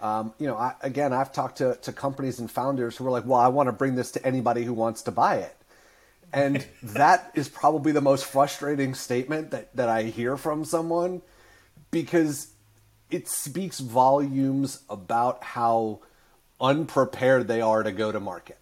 Um, 0.00 0.32
you 0.38 0.46
know, 0.46 0.56
I, 0.56 0.74
again, 0.80 1.12
I've 1.12 1.32
talked 1.32 1.58
to, 1.58 1.76
to 1.82 1.92
companies 1.92 2.38
and 2.38 2.50
founders 2.50 2.96
who 2.96 3.06
are 3.06 3.10
like, 3.10 3.26
well, 3.26 3.40
I 3.40 3.48
want 3.48 3.66
to 3.68 3.72
bring 3.72 3.96
this 3.96 4.12
to 4.12 4.26
anybody 4.26 4.64
who 4.64 4.72
wants 4.72 5.02
to 5.02 5.10
buy 5.10 5.36
it. 5.36 5.56
And 6.32 6.66
that 6.82 7.30
is 7.34 7.48
probably 7.48 7.92
the 7.92 8.00
most 8.00 8.24
frustrating 8.24 8.94
statement 8.94 9.50
that, 9.52 9.74
that 9.76 9.88
I 9.88 10.04
hear 10.04 10.36
from 10.36 10.64
someone 10.64 11.22
because 11.90 12.48
it 13.10 13.28
speaks 13.28 13.78
volumes 13.78 14.82
about 14.90 15.42
how 15.42 16.00
unprepared 16.60 17.48
they 17.48 17.60
are 17.60 17.82
to 17.82 17.92
go 17.92 18.12
to 18.12 18.20
market. 18.20 18.58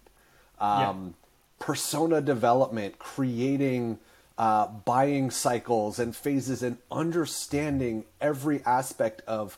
Um, 0.59 0.79
yeah. 0.79 1.65
Persona 1.65 2.21
development, 2.21 2.99
creating 2.99 3.99
uh, 4.37 4.67
buying 4.67 5.31
cycles 5.31 5.97
and 5.97 6.15
phases, 6.15 6.61
and 6.61 6.77
understanding 6.91 8.03
every 8.19 8.61
aspect 8.65 9.21
of 9.27 9.57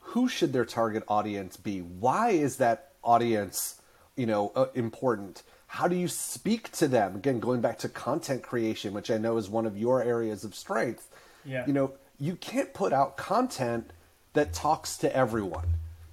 who 0.00 0.28
should 0.28 0.52
their 0.52 0.64
target 0.64 1.02
audience 1.08 1.56
be. 1.56 1.80
Why 1.80 2.30
is 2.30 2.56
that 2.56 2.92
audience, 3.02 3.80
you 4.16 4.26
know, 4.26 4.52
uh, 4.54 4.66
important? 4.74 5.42
How 5.74 5.88
do 5.88 5.96
you 5.96 6.06
speak 6.06 6.70
to 6.72 6.86
them? 6.86 7.16
Again, 7.16 7.40
going 7.40 7.60
back 7.60 7.78
to 7.78 7.88
content 7.88 8.44
creation, 8.44 8.94
which 8.94 9.10
I 9.10 9.18
know 9.18 9.38
is 9.38 9.48
one 9.48 9.66
of 9.66 9.76
your 9.76 10.04
areas 10.04 10.44
of 10.44 10.54
strength. 10.54 11.08
Yeah. 11.44 11.66
You 11.66 11.72
know, 11.72 11.94
you 12.20 12.36
can't 12.36 12.72
put 12.72 12.92
out 12.92 13.16
content 13.16 13.90
that 14.34 14.52
talks 14.52 14.96
to 14.98 15.12
everyone. 15.16 15.66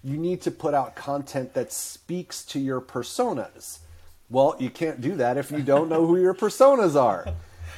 You 0.04 0.18
need 0.18 0.42
to 0.42 0.50
put 0.50 0.74
out 0.74 0.96
content 0.96 1.54
that 1.54 1.72
speaks 1.72 2.44
to 2.46 2.60
your 2.60 2.82
personas. 2.82 3.78
Well, 4.32 4.56
you 4.58 4.72
can't 4.72 5.00
do 5.00 5.16
that 5.18 5.38
if 5.38 5.52
you 5.52 5.62
don't 5.62 5.90
know 5.90 6.08
who 6.08 6.20
your 6.20 6.34
personas 6.34 7.00
are. 7.00 7.28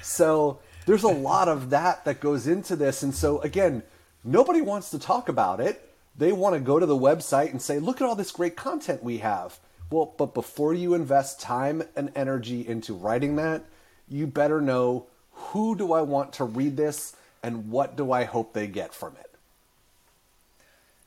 So 0.01 0.59
there's 0.85 1.03
a 1.03 1.09
lot 1.09 1.49
of 1.49 1.69
that 1.71 2.05
that 2.05 2.21
goes 2.21 2.47
into 2.47 2.77
this. 2.77 3.03
And 3.03 3.13
so, 3.13 3.41
again, 3.41 3.83
nobody 4.23 4.61
wants 4.61 4.89
to 4.91 4.99
talk 4.99 5.27
about 5.27 5.59
it. 5.59 5.93
They 6.17 6.31
want 6.31 6.55
to 6.55 6.61
go 6.61 6.79
to 6.79 6.85
the 6.85 6.95
website 6.95 7.51
and 7.51 7.61
say, 7.61 7.79
look 7.79 7.99
at 7.99 8.07
all 8.07 8.15
this 8.15 8.31
great 8.31 8.55
content 8.55 9.03
we 9.03 9.17
have. 9.17 9.59
Well, 9.93 10.11
but 10.17 10.33
before 10.33 10.73
you 10.73 10.95
invest 10.95 11.39
time 11.39 11.83
and 11.95 12.11
energy 12.15 12.67
into 12.67 12.95
writing 12.95 13.35
that, 13.35 13.63
you 14.09 14.25
better 14.25 14.59
know 14.59 15.05
who 15.31 15.75
do 15.75 15.93
I 15.93 16.01
want 16.01 16.33
to 16.33 16.45
read 16.45 16.77
this 16.77 17.15
and 17.43 17.69
what 17.69 17.95
do 17.95 18.11
I 18.11 18.23
hope 18.23 18.53
they 18.53 18.65
get 18.65 18.95
from 18.95 19.15
it. 19.19 19.35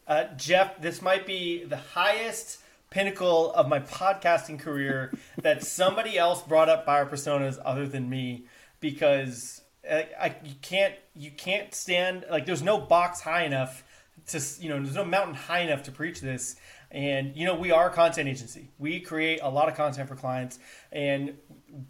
Uh, 0.07 0.25
Jeff, 0.37 0.81
this 0.81 1.02
might 1.02 1.26
be 1.26 1.64
the 1.64 1.78
highest 1.78 2.61
pinnacle 2.90 3.52
of 3.55 3.69
my 3.69 3.81
podcasting 3.81 4.61
career 4.61 5.12
that 5.43 5.64
somebody 5.64 6.16
else 6.16 6.40
brought 6.43 6.69
up 6.69 6.87
buyer 6.87 7.07
personas 7.07 7.59
other 7.64 7.88
than 7.88 8.09
me 8.09 8.45
because 8.78 9.62
I, 9.90 10.07
I, 10.21 10.37
you 10.45 10.55
can't 10.62 10.95
you 11.16 11.33
can't 11.33 11.75
stand 11.75 12.25
like 12.31 12.47
there's 12.47 12.62
no 12.62 12.78
box 12.78 13.21
high 13.21 13.47
enough 13.47 13.83
to 14.28 14.40
you 14.61 14.69
know 14.69 14.81
there's 14.81 14.95
no 14.95 15.05
mountain 15.05 15.35
high 15.35 15.62
enough 15.62 15.83
to 15.85 15.90
preach 15.90 16.21
this 16.21 16.55
and 16.96 17.36
you 17.36 17.44
know 17.44 17.54
we 17.54 17.70
are 17.70 17.90
a 17.90 17.92
content 17.92 18.26
agency 18.26 18.70
we 18.78 18.98
create 18.98 19.38
a 19.42 19.48
lot 19.48 19.68
of 19.68 19.76
content 19.76 20.08
for 20.08 20.16
clients 20.16 20.58
and 20.90 21.34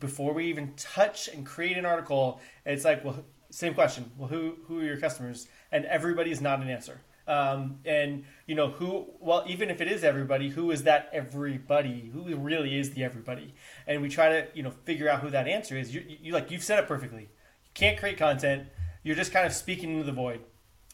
before 0.01 0.35
we 0.35 0.47
even 0.47 0.75
touch 0.77 1.29
and 1.29 1.47
create 1.47 1.79
an 1.79 1.87
article 1.87 2.41
it's 2.67 2.85
like 2.85 3.05
well 3.05 3.25
same 3.49 3.73
question 3.73 4.11
well 4.19 4.29
who 4.29 4.57
who 4.67 4.81
are 4.81 4.85
your 4.85 4.97
customers 4.99 5.47
and 5.71 5.85
everybody 5.85 6.31
is 6.33 6.41
not 6.41 6.61
an 6.61 6.69
answer 6.69 7.01
um, 7.29 7.81
and 7.85 8.25
you 8.47 8.55
know 8.55 8.69
who? 8.69 9.05
Well, 9.19 9.43
even 9.49 9.69
if 9.69 9.81
it 9.81 9.89
is 9.89 10.05
everybody, 10.05 10.49
who 10.49 10.71
is 10.71 10.85
that 10.85 11.11
everybody? 11.13 12.13
Who 12.15 12.33
really 12.37 12.79
is 12.79 12.93
the 12.93 13.03
everybody? 13.03 13.53
And 13.89 14.01
we 14.01 14.09
try 14.09 14.29
to 14.29 14.47
you 14.55 14.63
know 14.63 14.71
figure 14.71 15.09
out 15.09 15.23
who 15.23 15.31
that 15.31 15.49
answer 15.49 15.77
is. 15.77 15.93
You, 15.93 16.05
you 16.07 16.33
like 16.33 16.53
you've 16.53 16.63
said 16.63 16.79
it 16.79 16.87
perfectly. 16.87 17.23
You 17.23 17.71
can't 17.75 17.99
create 17.99 18.17
content. 18.17 18.69
You're 19.03 19.17
just 19.17 19.33
kind 19.33 19.45
of 19.45 19.53
speaking 19.53 19.91
into 19.91 20.05
the 20.05 20.13
void. 20.13 20.39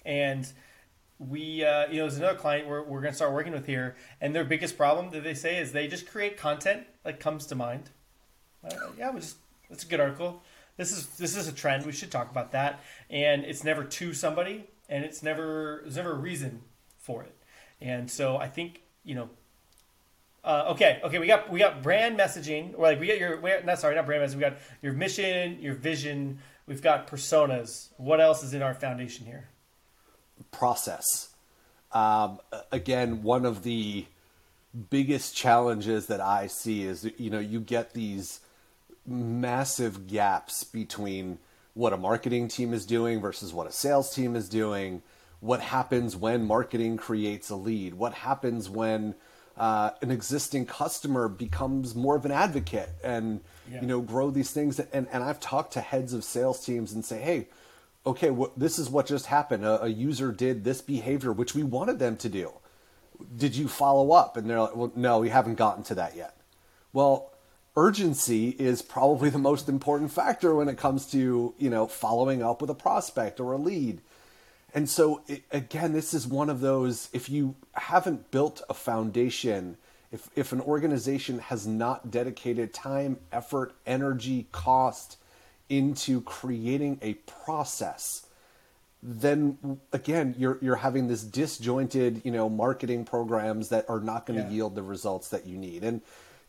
And 0.06 0.50
we, 1.28 1.64
uh, 1.64 1.86
you 1.88 1.98
know, 1.98 2.02
there's 2.02 2.18
another 2.18 2.38
client 2.38 2.68
we're, 2.68 2.82
we're 2.82 3.00
going 3.00 3.12
to 3.12 3.16
start 3.16 3.32
working 3.32 3.52
with 3.52 3.66
here, 3.66 3.96
and 4.20 4.34
their 4.34 4.44
biggest 4.44 4.76
problem 4.76 5.10
that 5.10 5.24
they 5.24 5.34
say 5.34 5.58
is 5.58 5.72
they 5.72 5.88
just 5.88 6.06
create 6.06 6.36
content 6.36 6.84
that 7.04 7.20
comes 7.20 7.46
to 7.46 7.54
mind. 7.54 7.90
Uh, 8.64 8.74
yeah, 8.98 9.10
we 9.10 9.20
just 9.20 9.36
that's 9.68 9.84
a 9.84 9.86
good 9.88 10.00
article. 10.00 10.42
This 10.76 10.92
is 10.92 11.06
this 11.16 11.36
is 11.36 11.48
a 11.48 11.52
trend. 11.52 11.84
We 11.84 11.92
should 11.92 12.10
talk 12.10 12.30
about 12.30 12.52
that. 12.52 12.82
And 13.10 13.44
it's 13.44 13.64
never 13.64 13.84
to 13.84 14.14
somebody 14.14 14.66
and 14.88 15.04
it's 15.04 15.22
never 15.22 15.80
there's 15.82 15.96
never 15.96 16.12
a 16.12 16.18
reason 16.18 16.62
for 16.98 17.22
it. 17.22 17.34
And 17.80 18.10
so 18.10 18.36
I 18.36 18.48
think 18.48 18.82
you 19.04 19.14
know. 19.14 19.30
Uh, 20.44 20.64
okay, 20.70 21.00
okay, 21.04 21.20
we 21.20 21.28
got 21.28 21.48
we 21.50 21.60
got 21.60 21.84
brand 21.84 22.18
messaging, 22.18 22.74
or 22.76 22.82
like 22.82 22.98
we 22.98 23.06
got 23.06 23.16
your 23.16 23.62
not 23.62 23.78
sorry, 23.78 23.94
not 23.94 24.06
brand 24.06 24.24
messaging. 24.24 24.34
We 24.34 24.40
got 24.40 24.56
your 24.82 24.92
mission, 24.92 25.60
your 25.60 25.74
vision. 25.74 26.40
We've 26.66 26.82
got 26.82 27.06
personas. 27.06 27.90
What 27.96 28.20
else 28.20 28.42
is 28.42 28.52
in 28.52 28.60
our 28.60 28.74
foundation 28.74 29.24
here? 29.24 29.48
Process. 30.52 31.30
Um, 31.90 32.38
again, 32.70 33.22
one 33.22 33.44
of 33.44 33.64
the 33.64 34.06
biggest 34.90 35.36
challenges 35.36 36.06
that 36.06 36.20
I 36.20 36.46
see 36.46 36.84
is 36.84 37.10
you 37.18 37.30
know 37.30 37.40
you 37.40 37.60
get 37.60 37.92
these 37.92 38.40
massive 39.06 40.06
gaps 40.06 40.64
between 40.64 41.38
what 41.74 41.92
a 41.92 41.96
marketing 41.96 42.48
team 42.48 42.72
is 42.72 42.86
doing 42.86 43.20
versus 43.20 43.52
what 43.52 43.66
a 43.66 43.72
sales 43.72 44.14
team 44.14 44.36
is 44.36 44.48
doing, 44.48 45.02
what 45.40 45.60
happens 45.60 46.16
when 46.16 46.44
marketing 46.44 46.96
creates 46.96 47.50
a 47.50 47.56
lead, 47.56 47.94
what 47.94 48.14
happens 48.14 48.68
when 48.68 49.14
uh, 49.56 49.90
an 50.00 50.10
existing 50.10 50.66
customer 50.66 51.28
becomes 51.28 51.94
more 51.94 52.16
of 52.16 52.24
an 52.24 52.30
advocate 52.30 52.90
and 53.04 53.40
yeah. 53.70 53.80
you 53.80 53.86
know 53.86 54.00
grow 54.00 54.30
these 54.30 54.50
things 54.50 54.78
and, 54.78 55.06
and 55.12 55.22
I've 55.22 55.40
talked 55.40 55.74
to 55.74 55.80
heads 55.80 56.14
of 56.14 56.24
sales 56.24 56.64
teams 56.64 56.92
and 56.92 57.04
say 57.04 57.20
hey 57.20 57.48
okay 58.04 58.30
what, 58.30 58.58
this 58.58 58.78
is 58.78 58.90
what 58.90 59.06
just 59.06 59.26
happened. 59.26 59.64
A, 59.64 59.84
a 59.84 59.88
user 59.88 60.32
did 60.32 60.64
this 60.64 60.80
behavior 60.80 61.32
which 61.32 61.54
we 61.54 61.62
wanted 61.62 61.98
them 61.98 62.16
to 62.18 62.28
do. 62.28 62.52
Did 63.36 63.54
you 63.54 63.68
follow 63.68 64.12
up? 64.12 64.36
And 64.36 64.48
they're 64.48 64.60
like 64.60 64.76
well 64.76 64.92
no 64.94 65.20
we 65.20 65.28
haven't 65.28 65.56
gotten 65.56 65.84
to 65.84 65.94
that 65.96 66.16
yet. 66.16 66.36
Well 66.92 67.32
urgency 67.76 68.50
is 68.50 68.82
probably 68.82 69.30
the 69.30 69.38
most 69.38 69.68
important 69.68 70.12
factor 70.12 70.54
when 70.54 70.68
it 70.68 70.76
comes 70.76 71.06
to 71.12 71.54
you 71.58 71.70
know 71.70 71.86
following 71.86 72.42
up 72.42 72.60
with 72.60 72.70
a 72.70 72.74
prospect 72.74 73.40
or 73.40 73.52
a 73.52 73.58
lead. 73.58 74.00
And 74.74 74.88
so 74.88 75.22
it, 75.28 75.44
again 75.50 75.92
this 75.92 76.14
is 76.14 76.26
one 76.26 76.50
of 76.50 76.60
those 76.60 77.08
if 77.12 77.28
you 77.30 77.54
haven't 77.74 78.30
built 78.30 78.62
a 78.68 78.74
foundation 78.74 79.76
if 80.10 80.28
if 80.36 80.52
an 80.52 80.60
organization 80.60 81.38
has 81.38 81.66
not 81.66 82.10
dedicated 82.10 82.72
time 82.72 83.18
effort 83.32 83.74
energy 83.86 84.46
cost 84.52 85.16
into 85.72 86.20
creating 86.20 86.98
a 87.02 87.14
process 87.44 88.26
then 89.02 89.80
again 89.92 90.34
you're 90.38 90.58
you're 90.60 90.76
having 90.76 91.08
this 91.08 91.24
disjointed 91.24 92.20
you 92.24 92.30
know 92.30 92.48
marketing 92.48 93.04
programs 93.04 93.70
that 93.70 93.84
are 93.88 93.98
not 93.98 94.26
going 94.26 94.38
to 94.38 94.46
yeah. 94.46 94.52
yield 94.52 94.74
the 94.76 94.82
results 94.82 95.30
that 95.30 95.46
you 95.46 95.56
need 95.56 95.82
and 95.82 96.02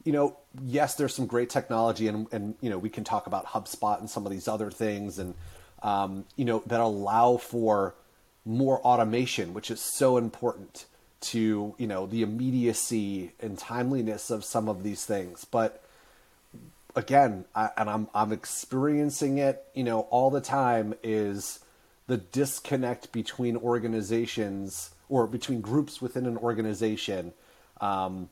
you 0.03 0.11
know, 0.11 0.37
yes, 0.65 0.95
there's 0.95 1.13
some 1.15 1.25
great 1.25 1.49
technology, 1.49 2.07
and 2.07 2.27
and 2.31 2.55
you 2.61 2.69
know, 2.69 2.77
we 2.77 2.89
can 2.89 3.03
talk 3.03 3.27
about 3.27 3.45
HubSpot 3.47 3.99
and 3.99 4.09
some 4.09 4.25
of 4.25 4.31
these 4.31 4.47
other 4.47 4.69
things, 4.69 5.17
and 5.17 5.33
um, 5.81 6.25
you 6.35 6.45
know, 6.45 6.61
that 6.67 6.79
allow 6.79 7.37
for 7.37 7.95
more 8.45 8.79
automation, 8.81 9.53
which 9.53 9.71
is 9.71 9.79
so 9.79 10.17
important 10.17 10.85
to 11.21 11.73
you 11.77 11.87
know 11.87 12.05
the 12.05 12.21
immediacy 12.21 13.31
and 13.39 13.57
timeliness 13.57 14.29
of 14.29 14.43
some 14.43 14.67
of 14.67 14.83
these 14.83 15.05
things. 15.05 15.45
But 15.45 15.82
again, 16.95 17.45
I, 17.55 17.69
and 17.77 17.89
I'm 17.89 18.07
I'm 18.13 18.31
experiencing 18.31 19.37
it, 19.37 19.65
you 19.73 19.83
know, 19.83 20.01
all 20.01 20.29
the 20.29 20.41
time 20.41 20.93
is 21.03 21.59
the 22.07 22.17
disconnect 22.17 23.11
between 23.11 23.55
organizations 23.57 24.91
or 25.09 25.27
between 25.27 25.61
groups 25.61 26.01
within 26.01 26.25
an 26.25 26.37
organization. 26.37 27.33
Um, 27.79 28.29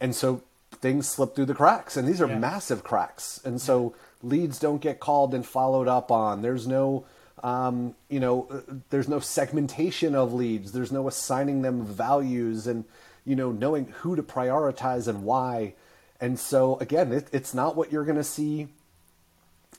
and 0.00 0.14
so 0.14 0.42
things 0.72 1.08
slip 1.08 1.34
through 1.34 1.46
the 1.46 1.54
cracks, 1.54 1.96
and 1.96 2.06
these 2.06 2.20
are 2.20 2.28
yeah. 2.28 2.38
massive 2.38 2.84
cracks. 2.84 3.40
And 3.44 3.60
so 3.60 3.94
leads 4.22 4.58
don't 4.58 4.80
get 4.80 5.00
called 5.00 5.34
and 5.34 5.44
followed 5.44 5.88
up 5.88 6.10
on. 6.10 6.42
There's 6.42 6.66
no, 6.66 7.06
um, 7.42 7.94
you 8.08 8.20
know, 8.20 8.46
uh, 8.50 8.74
there's 8.90 9.08
no 9.08 9.20
segmentation 9.20 10.14
of 10.14 10.32
leads. 10.32 10.72
There's 10.72 10.92
no 10.92 11.08
assigning 11.08 11.62
them 11.62 11.84
values, 11.84 12.66
and 12.66 12.84
you 13.24 13.36
know, 13.36 13.52
knowing 13.52 13.86
who 13.98 14.16
to 14.16 14.22
prioritize 14.22 15.08
and 15.08 15.24
why. 15.24 15.74
And 16.20 16.38
so 16.38 16.78
again, 16.78 17.12
it, 17.12 17.28
it's 17.32 17.54
not 17.54 17.76
what 17.76 17.92
you're 17.92 18.04
going 18.04 18.16
to 18.16 18.24
see 18.24 18.68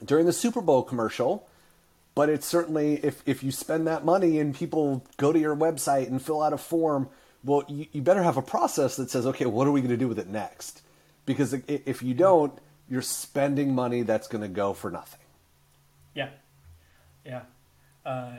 during 0.03 0.25
the 0.25 0.33
Super 0.33 0.61
Bowl 0.61 0.83
commercial. 0.83 1.47
But 2.15 2.29
it's 2.29 2.47
certainly 2.47 2.95
if, 3.03 3.21
if 3.27 3.43
you 3.43 3.51
spend 3.51 3.85
that 3.85 4.03
money 4.03 4.39
and 4.39 4.55
people 4.55 5.05
go 5.17 5.31
to 5.31 5.37
your 5.37 5.55
website 5.55 6.07
and 6.07 6.19
fill 6.19 6.41
out 6.41 6.51
a 6.51 6.57
form, 6.57 7.09
well, 7.43 7.63
you, 7.67 7.85
you 7.91 8.01
better 8.01 8.23
have 8.23 8.37
a 8.37 8.41
process 8.41 8.95
that 8.95 9.11
says, 9.11 9.27
okay, 9.27 9.45
what 9.45 9.67
are 9.67 9.71
we 9.71 9.81
going 9.81 9.91
to 9.91 9.97
do 9.97 10.07
with 10.07 10.17
it 10.17 10.27
next? 10.27 10.81
because 11.27 11.53
if 11.67 12.01
you 12.01 12.15
don't, 12.15 12.57
you're 12.89 13.03
spending 13.03 13.75
money 13.75 14.01
that's 14.01 14.27
going 14.27 14.41
to 14.41 14.47
go 14.47 14.73
for 14.73 14.89
nothing. 14.89 15.19
Yeah, 16.15 16.29
yeah, 17.23 17.41
uh, 18.03 18.31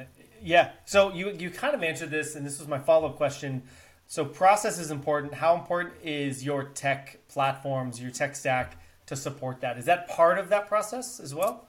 yeah. 0.43 0.71
So 0.87 1.12
you 1.12 1.31
you 1.31 1.50
kind 1.50 1.75
of 1.75 1.85
answered 1.85 2.11
this, 2.11 2.35
and 2.35 2.45
this 2.45 2.59
was 2.59 2.67
my 2.67 2.81
follow 2.81 3.11
up 3.11 3.17
question. 3.17 3.62
So 4.09 4.25
process 4.25 4.79
is 4.79 4.91
important. 4.91 5.35
How 5.35 5.55
important 5.55 5.95
is 6.03 6.45
your 6.45 6.65
tech 6.65 7.21
platforms, 7.29 8.00
your 8.00 8.11
tech 8.11 8.35
stack 8.35 8.81
to 9.07 9.15
support 9.15 9.61
that? 9.61 9.79
Is 9.79 9.85
that 9.85 10.09
part 10.09 10.38
of 10.38 10.49
that 10.49 10.67
process 10.67 11.21
as 11.21 11.35
well? 11.35 11.69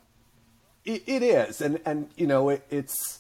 it, 0.86 1.04
it 1.06 1.24
is, 1.24 1.62
and 1.62 1.80
and 1.86 2.10
you 2.16 2.28
know 2.28 2.50
it, 2.50 2.66
it's 2.70 3.20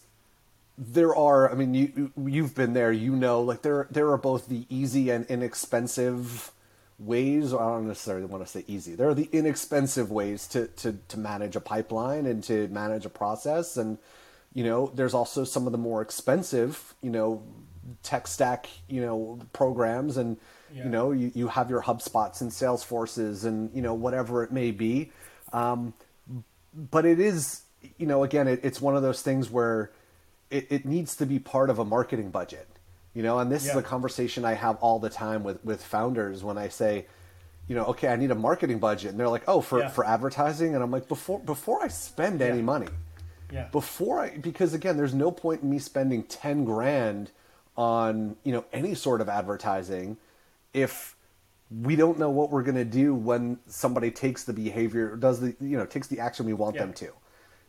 there 0.77 1.15
are. 1.15 1.51
I 1.51 1.55
mean, 1.55 1.73
you 1.73 2.11
you've 2.17 2.55
been 2.55 2.73
there. 2.73 2.91
You 2.91 3.15
know, 3.15 3.41
like 3.41 3.61
there 3.61 3.87
there 3.91 4.09
are 4.11 4.17
both 4.17 4.47
the 4.47 4.65
easy 4.69 5.09
and 5.09 5.25
inexpensive 5.27 6.51
ways, 6.97 7.53
I 7.53 7.57
don't 7.57 7.87
necessarily 7.87 8.25
want 8.25 8.45
to 8.45 8.51
say 8.51 8.65
easy, 8.67 8.93
there 8.93 9.07
are 9.07 9.13
the 9.13 9.29
inexpensive 9.31 10.11
ways 10.11 10.47
to, 10.47 10.67
to, 10.67 10.97
to 11.07 11.17
manage 11.17 11.55
a 11.55 11.61
pipeline 11.61 12.25
and 12.25 12.43
to 12.43 12.67
manage 12.67 13.05
a 13.05 13.09
process. 13.09 13.77
And, 13.77 13.97
you 14.53 14.65
know, 14.65 14.91
there's 14.93 15.13
also 15.13 15.45
some 15.45 15.65
of 15.65 15.71
the 15.71 15.77
more 15.77 16.01
expensive, 16.01 16.93
you 17.01 17.09
know, 17.09 17.41
tech 18.03 18.27
stack, 18.27 18.67
you 18.87 19.01
know, 19.01 19.39
programs. 19.53 20.17
And, 20.17 20.37
Yeah. 20.71 20.83
You 20.83 20.89
know, 20.89 21.11
you, 21.11 21.31
you 21.33 21.47
have 21.47 21.69
your 21.69 21.81
HubSpots 21.81 22.41
and 22.41 22.51
Salesforces 22.51 23.43
and, 23.43 23.71
you 23.73 23.81
know, 23.81 23.95
whatever 23.95 24.43
it 24.43 24.51
may 24.51 24.69
be. 24.71 25.11
Um, 25.51 25.93
but 26.73 27.05
it 27.05 27.19
is, 27.19 27.63
you 27.97 28.05
know, 28.05 28.23
again, 28.23 28.47
it, 28.47 28.59
it's 28.63 28.79
one 28.79 28.95
of 28.95 29.01
those 29.01 29.21
things 29.21 29.49
where 29.49 29.91
it, 30.49 30.67
it 30.69 30.85
needs 30.85 31.15
to 31.17 31.25
be 31.25 31.39
part 31.39 31.69
of 31.69 31.79
a 31.79 31.85
marketing 31.85 32.29
budget, 32.29 32.67
you 33.13 33.23
know, 33.23 33.39
and 33.39 33.51
this 33.51 33.65
yeah. 33.65 33.71
is 33.71 33.77
a 33.77 33.81
conversation 33.81 34.45
I 34.45 34.53
have 34.53 34.77
all 34.77 34.99
the 34.99 35.09
time 35.09 35.43
with, 35.43 35.63
with 35.63 35.83
founders 35.83 36.43
when 36.43 36.57
I 36.57 36.67
say, 36.67 37.05
you 37.67 37.75
know, 37.75 37.85
okay, 37.85 38.07
I 38.07 38.15
need 38.15 38.31
a 38.31 38.35
marketing 38.35 38.79
budget. 38.79 39.11
And 39.11 39.19
they're 39.19 39.29
like, 39.29 39.43
oh, 39.47 39.61
for, 39.61 39.79
yeah. 39.79 39.89
for 39.89 40.05
advertising. 40.05 40.73
And 40.73 40.83
I'm 40.83 40.91
like, 40.91 41.07
before, 41.07 41.39
before 41.39 41.83
I 41.83 41.87
spend 41.87 42.41
any 42.41 42.61
money, 42.61 42.89
yeah. 43.51 43.67
before 43.71 44.19
I, 44.19 44.37
because 44.37 44.73
again, 44.73 44.97
there's 44.97 45.13
no 45.13 45.31
point 45.31 45.61
in 45.61 45.69
me 45.69 45.77
spending 45.77 46.23
10 46.23 46.65
grand 46.65 47.31
on, 47.79 48.35
you 48.43 48.51
know, 48.51 48.65
any 48.73 48.93
sort 48.93 49.21
of 49.21 49.29
advertising 49.29 50.17
if 50.73 51.15
we 51.71 51.95
don't 51.95 52.19
know 52.19 52.29
what 52.29 52.51
we're 52.51 52.61
going 52.61 52.75
to 52.75 52.83
do 52.83 53.15
when 53.15 53.57
somebody 53.67 54.11
takes 54.11 54.43
the 54.43 54.51
behavior, 54.51 55.15
does 55.15 55.39
the, 55.39 55.55
you 55.61 55.77
know, 55.77 55.85
takes 55.85 56.07
the 56.07 56.19
action 56.19 56.45
we 56.45 56.51
want 56.51 56.75
them 56.75 56.91
to. 56.93 57.13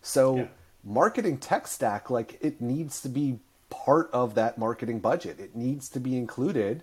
So 0.02 0.49
marketing 0.83 1.38
tech 1.38 1.69
stack, 1.69 2.11
like 2.11 2.38
it 2.40 2.61
needs 2.61 3.00
to 3.02 3.09
be 3.09 3.38
part 3.69 4.11
of 4.12 4.35
that 4.35 4.59
marketing 4.59 4.99
budget. 4.99 5.38
It 5.38 5.55
needs 5.55 5.88
to 5.90 6.00
be 6.00 6.17
included 6.17 6.83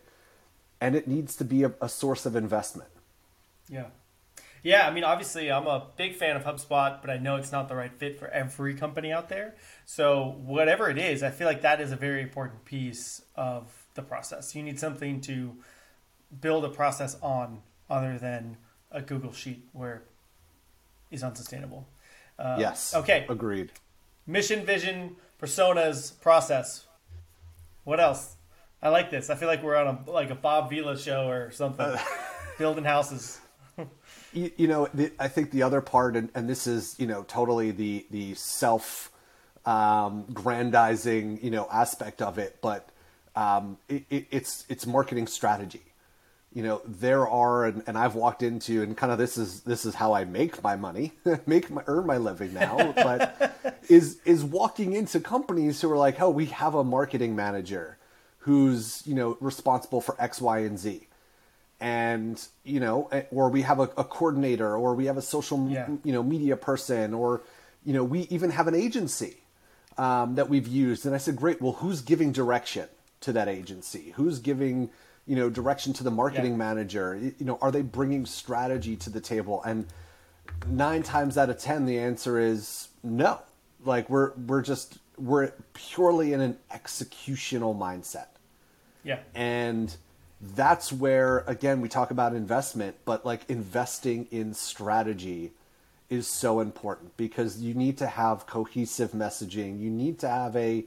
and 0.80 0.96
it 0.96 1.06
needs 1.06 1.36
to 1.36 1.44
be 1.44 1.64
a, 1.64 1.74
a 1.82 1.90
source 1.90 2.26
of 2.26 2.36
investment. 2.36 2.92
Yeah. 3.70 3.88
Yeah, 4.68 4.86
I 4.86 4.92
mean, 4.92 5.06
obviously, 5.06 5.50
I'm 5.50 5.66
a 5.66 5.86
big 5.96 6.16
fan 6.16 6.36
of 6.36 6.44
HubSpot, 6.44 7.00
but 7.00 7.10
I 7.10 7.16
know 7.16 7.38
it's 7.38 7.54
not 7.54 7.70
the 7.70 7.76
right 7.78 7.94
fit 7.94 8.20
for 8.20 8.28
every 8.28 8.76
company 8.76 9.14
out 9.14 9.30
there. 9.30 9.56
So, 9.86 10.36
whatever 10.44 10.90
it 10.90 10.98
is, 10.98 11.24
I 11.24 11.30
feel 11.30 11.48
like 11.48 11.62
that 11.62 11.80
is 11.80 11.94
a 11.94 11.96
very 11.96 12.22
important 12.22 12.66
piece 12.66 13.22
of 13.38 13.72
the 13.94 14.02
process. 14.02 14.56
You 14.56 14.64
need 14.64 14.78
something 14.78 15.22
to 15.22 15.56
build 16.42 16.66
a 16.66 16.70
process 16.70 17.16
on 17.22 17.62
other 17.90 18.18
than 18.18 18.58
a 18.92 19.02
Google 19.02 19.32
Sheet 19.32 19.66
where 19.72 20.04
is 21.12 21.24
unsustainable. 21.24 21.88
Uh, 22.38 22.58
yes. 22.60 22.94
Okay. 22.94 23.26
Agreed. 23.30 23.72
Mission, 24.26 24.66
vision, 24.66 25.16
personas, 25.42 26.20
process. 26.20 26.86
What 27.86 28.02
else? 28.02 28.36
I 28.84 28.90
like 28.90 29.12
this. 29.12 29.30
I 29.30 29.36
feel 29.36 29.48
like 29.48 29.64
we're 29.64 29.78
on 29.78 30.04
a 30.06 30.12
like 30.12 30.30
a 30.30 30.36
Bob 30.36 30.70
Vila 30.70 30.98
show 30.98 31.30
or 31.30 31.52
something. 31.52 31.96
Building 32.58 32.84
houses 32.84 33.40
you, 34.34 34.52
you 34.58 34.68
know, 34.68 34.88
the, 34.94 35.12
I 35.20 35.28
think 35.28 35.52
the 35.52 35.64
other 35.64 35.82
part, 35.82 36.16
and, 36.16 36.30
and 36.36 36.50
this 36.50 36.68
is 36.68 36.96
you 37.00 37.08
know 37.08 37.24
totally 37.24 37.72
the 37.72 38.06
the 38.12 38.34
self 38.36 39.12
um, 39.66 40.26
grandizing 40.34 41.40
you 41.42 41.52
know 41.52 41.68
aspect 41.72 42.22
of 42.22 42.38
it, 42.38 42.58
but 42.62 42.90
um, 43.36 43.78
it, 43.88 44.06
it, 44.10 44.28
it's 44.32 44.66
it's 44.70 44.86
marketing 44.86 45.28
strategy. 45.28 45.82
You 46.54 46.64
know, 46.64 46.82
there 46.86 47.28
are, 47.28 47.66
and, 47.66 47.84
and 47.86 47.98
I've 47.98 48.16
walked 48.16 48.42
into, 48.42 48.82
and 48.82 48.98
kind 48.98 49.12
of 49.12 49.20
this 49.20 49.38
is 49.38 49.62
this 49.62 49.86
is 49.86 49.94
how 49.94 50.14
I 50.14 50.26
make 50.26 50.64
my 50.64 50.76
money, 50.76 51.14
make 51.46 51.70
my 51.70 51.84
earn 51.88 52.08
my 52.08 52.18
living 52.18 52.54
now. 52.54 52.92
but 52.96 53.80
is 53.90 54.20
is 54.26 54.44
walking 54.44 54.94
into 54.94 55.20
companies 55.20 55.82
who 55.82 55.92
are 55.92 55.98
like, 55.98 56.20
oh, 56.22 56.30
we 56.30 56.46
have 56.48 56.74
a 56.74 56.84
marketing 56.84 57.36
manager 57.36 57.98
who's 58.40 59.04
you 59.06 59.14
know 59.14 59.38
responsible 59.40 60.02
for 60.02 60.16
X, 60.20 60.42
Y, 60.42 60.60
and 60.60 60.80
Z 60.80 61.07
and 61.80 62.48
you 62.64 62.80
know 62.80 63.08
eh, 63.12 63.24
or 63.32 63.50
we 63.50 63.62
have 63.62 63.80
a, 63.80 63.90
a 63.98 64.04
coordinator 64.04 64.76
or 64.76 64.96
we 64.96 65.06
have 65.06 65.18
a 65.18 65.22
social 65.22 65.68
yeah. 65.70 65.88
you 66.04 66.12
know 66.12 66.24
media 66.24 66.58
person 66.58 67.14
or 67.14 67.42
you 67.86 67.94
know 67.94 68.04
we 68.04 68.22
even 68.30 68.50
have 68.50 68.68
an 68.68 68.76
agency 68.76 69.38
um, 69.98 70.36
that 70.36 70.50
we've 70.50 70.68
used. 70.68 71.06
And 71.06 71.14
i 71.14 71.18
said 71.18 71.36
great. 71.36 71.62
Well 71.62 71.74
who's 71.74 72.02
giving 72.02 72.32
direction 72.32 72.88
to 73.22 73.34
that 73.34 73.48
agency? 73.48 74.14
Who's 74.16 74.40
giving 74.40 74.90
you 75.26 75.36
know 75.36 75.50
direction 75.50 75.94
to 75.94 76.04
the 76.04 76.12
marketing 76.12 76.52
yeah. 76.52 76.58
manager? 76.58 77.16
You 77.38 77.46
know 77.46 77.60
are 77.62 77.72
they 77.72 77.82
bringing 77.82 78.26
strategy 78.26 78.96
to 78.98 79.10
the 79.10 79.22
table? 79.22 79.62
And 79.64 79.86
nine 80.68 81.04
times 81.04 81.38
out 81.38 81.50
of 81.50 81.60
ten 81.60 81.86
the 81.86 82.00
answer 82.00 82.40
is 82.40 82.90
no. 83.04 83.40
Like 83.86 84.10
we're 84.10 84.32
we're 84.34 84.64
just 84.64 84.98
we're 85.18 85.52
purely 85.74 86.34
in 86.34 86.42
an 86.42 86.58
executional 86.72 87.78
mindset. 87.78 88.28
Yeah. 89.04 89.20
And 89.36 89.96
that's 90.40 90.94
where 90.94 91.40
again 91.48 91.82
we 91.82 91.90
talk 91.90 92.12
about 92.12 92.36
investment 92.36 92.96
but 93.06 93.26
like 93.26 93.42
investing 93.50 94.28
in 94.30 94.54
strategy 94.54 95.52
is 96.10 96.28
so 96.28 96.60
important 96.60 97.16
because 97.18 97.62
you 97.62 97.74
need 97.74 97.98
to 97.98 98.08
have 98.08 98.48
cohesive 98.48 99.12
messaging. 99.12 99.80
You 99.80 99.90
need 99.90 100.20
to 100.20 100.30
have 100.30 100.56
a 100.56 100.86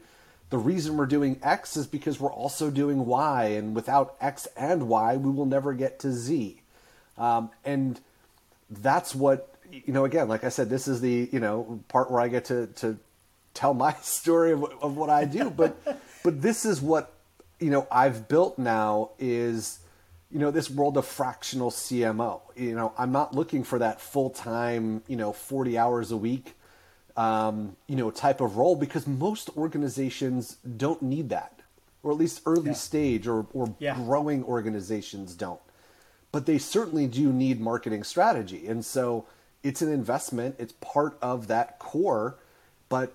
the 0.48 0.58
reason 0.58 0.96
we're 0.96 1.06
doing 1.06 1.38
x 1.42 1.76
is 1.76 1.86
because 1.86 2.18
we're 2.18 2.32
also 2.32 2.70
doing 2.70 3.06
y 3.06 3.44
and 3.44 3.74
without 3.74 4.16
x 4.20 4.48
and 4.56 4.88
y 4.88 5.16
we 5.16 5.30
will 5.30 5.46
never 5.46 5.74
get 5.74 5.98
to 6.00 6.12
z. 6.12 6.62
Um, 7.18 7.50
and 7.64 8.00
that's 8.70 9.14
what 9.14 9.54
you 9.70 9.92
know 9.92 10.04
again 10.04 10.26
like 10.28 10.42
i 10.42 10.48
said 10.48 10.68
this 10.68 10.88
is 10.88 11.00
the 11.00 11.28
you 11.32 11.38
know 11.38 11.80
part 11.88 12.10
where 12.10 12.20
i 12.20 12.28
get 12.28 12.44
to 12.46 12.66
to 12.68 12.96
tell 13.52 13.74
my 13.74 13.92
story 14.02 14.52
of, 14.52 14.64
of 14.80 14.96
what 14.96 15.10
i 15.10 15.24
do 15.24 15.50
but 15.50 15.76
but 16.24 16.40
this 16.40 16.64
is 16.64 16.80
what 16.80 17.12
you 17.60 17.70
know 17.70 17.86
I've 17.90 18.28
built 18.28 18.58
now 18.58 19.10
is 19.18 19.78
you 20.30 20.38
know 20.38 20.50
this 20.50 20.70
world 20.70 20.96
of 20.96 21.06
fractional 21.06 21.70
CMO. 21.70 22.40
You 22.56 22.74
know 22.74 22.92
I'm 22.98 23.12
not 23.12 23.34
looking 23.34 23.64
for 23.64 23.78
that 23.78 24.00
full 24.00 24.30
time 24.30 25.02
you 25.06 25.16
know 25.16 25.32
40 25.32 25.78
hours 25.78 26.10
a 26.10 26.16
week 26.16 26.54
um, 27.16 27.76
you 27.86 27.96
know 27.96 28.10
type 28.10 28.40
of 28.40 28.56
role 28.56 28.76
because 28.76 29.06
most 29.06 29.50
organizations 29.56 30.56
don't 30.76 31.02
need 31.02 31.28
that, 31.30 31.60
or 32.02 32.12
at 32.12 32.16
least 32.16 32.42
early 32.46 32.68
yeah. 32.68 32.72
stage 32.72 33.26
or 33.26 33.46
or 33.52 33.74
yeah. 33.78 33.94
growing 33.94 34.44
organizations 34.44 35.34
don't. 35.34 35.60
But 36.32 36.46
they 36.46 36.58
certainly 36.58 37.06
do 37.06 37.32
need 37.32 37.60
marketing 37.60 38.04
strategy, 38.04 38.66
and 38.66 38.84
so 38.84 39.26
it's 39.62 39.82
an 39.82 39.92
investment. 39.92 40.56
It's 40.58 40.72
part 40.80 41.18
of 41.20 41.48
that 41.48 41.78
core, 41.78 42.38
but 42.88 43.12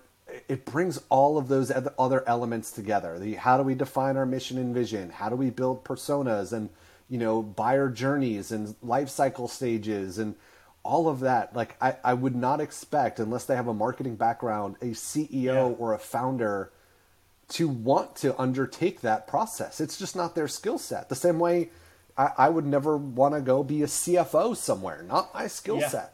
it 0.48 0.64
brings 0.64 1.00
all 1.08 1.38
of 1.38 1.48
those 1.48 1.72
other 1.98 2.28
elements 2.28 2.70
together. 2.70 3.18
The 3.18 3.34
how 3.34 3.56
do 3.56 3.62
we 3.62 3.74
define 3.74 4.16
our 4.16 4.26
mission 4.26 4.58
and 4.58 4.74
vision? 4.74 5.10
How 5.10 5.28
do 5.28 5.36
we 5.36 5.50
build 5.50 5.84
personas 5.84 6.52
and 6.52 6.70
you 7.08 7.18
know 7.18 7.42
buyer 7.42 7.88
journeys 7.88 8.52
and 8.52 8.74
life 8.82 9.08
cycle 9.08 9.48
stages 9.48 10.18
and 10.18 10.34
all 10.86 11.08
of 11.08 11.20
that. 11.20 11.54
Like 11.54 11.76
I, 11.80 11.96
I 12.02 12.14
would 12.14 12.34
not 12.34 12.60
expect 12.60 13.18
unless 13.18 13.44
they 13.44 13.56
have 13.56 13.68
a 13.68 13.74
marketing 13.74 14.16
background, 14.16 14.76
a 14.80 14.86
CEO 14.86 15.42
yeah. 15.42 15.62
or 15.62 15.92
a 15.92 15.98
founder 15.98 16.70
to 17.48 17.68
want 17.68 18.16
to 18.16 18.40
undertake 18.40 19.02
that 19.02 19.26
process. 19.26 19.80
It's 19.80 19.98
just 19.98 20.16
not 20.16 20.34
their 20.34 20.48
skill 20.48 20.78
set. 20.78 21.08
The 21.08 21.14
same 21.14 21.38
way 21.38 21.70
I, 22.16 22.30
I 22.38 22.48
would 22.48 22.66
never 22.66 22.96
want 22.96 23.34
to 23.34 23.40
go 23.40 23.62
be 23.62 23.82
a 23.82 23.86
CFO 23.86 24.56
somewhere, 24.56 25.02
not 25.02 25.34
my 25.34 25.48
skill 25.48 25.78
yeah. 25.78 25.88
set. 25.88 26.12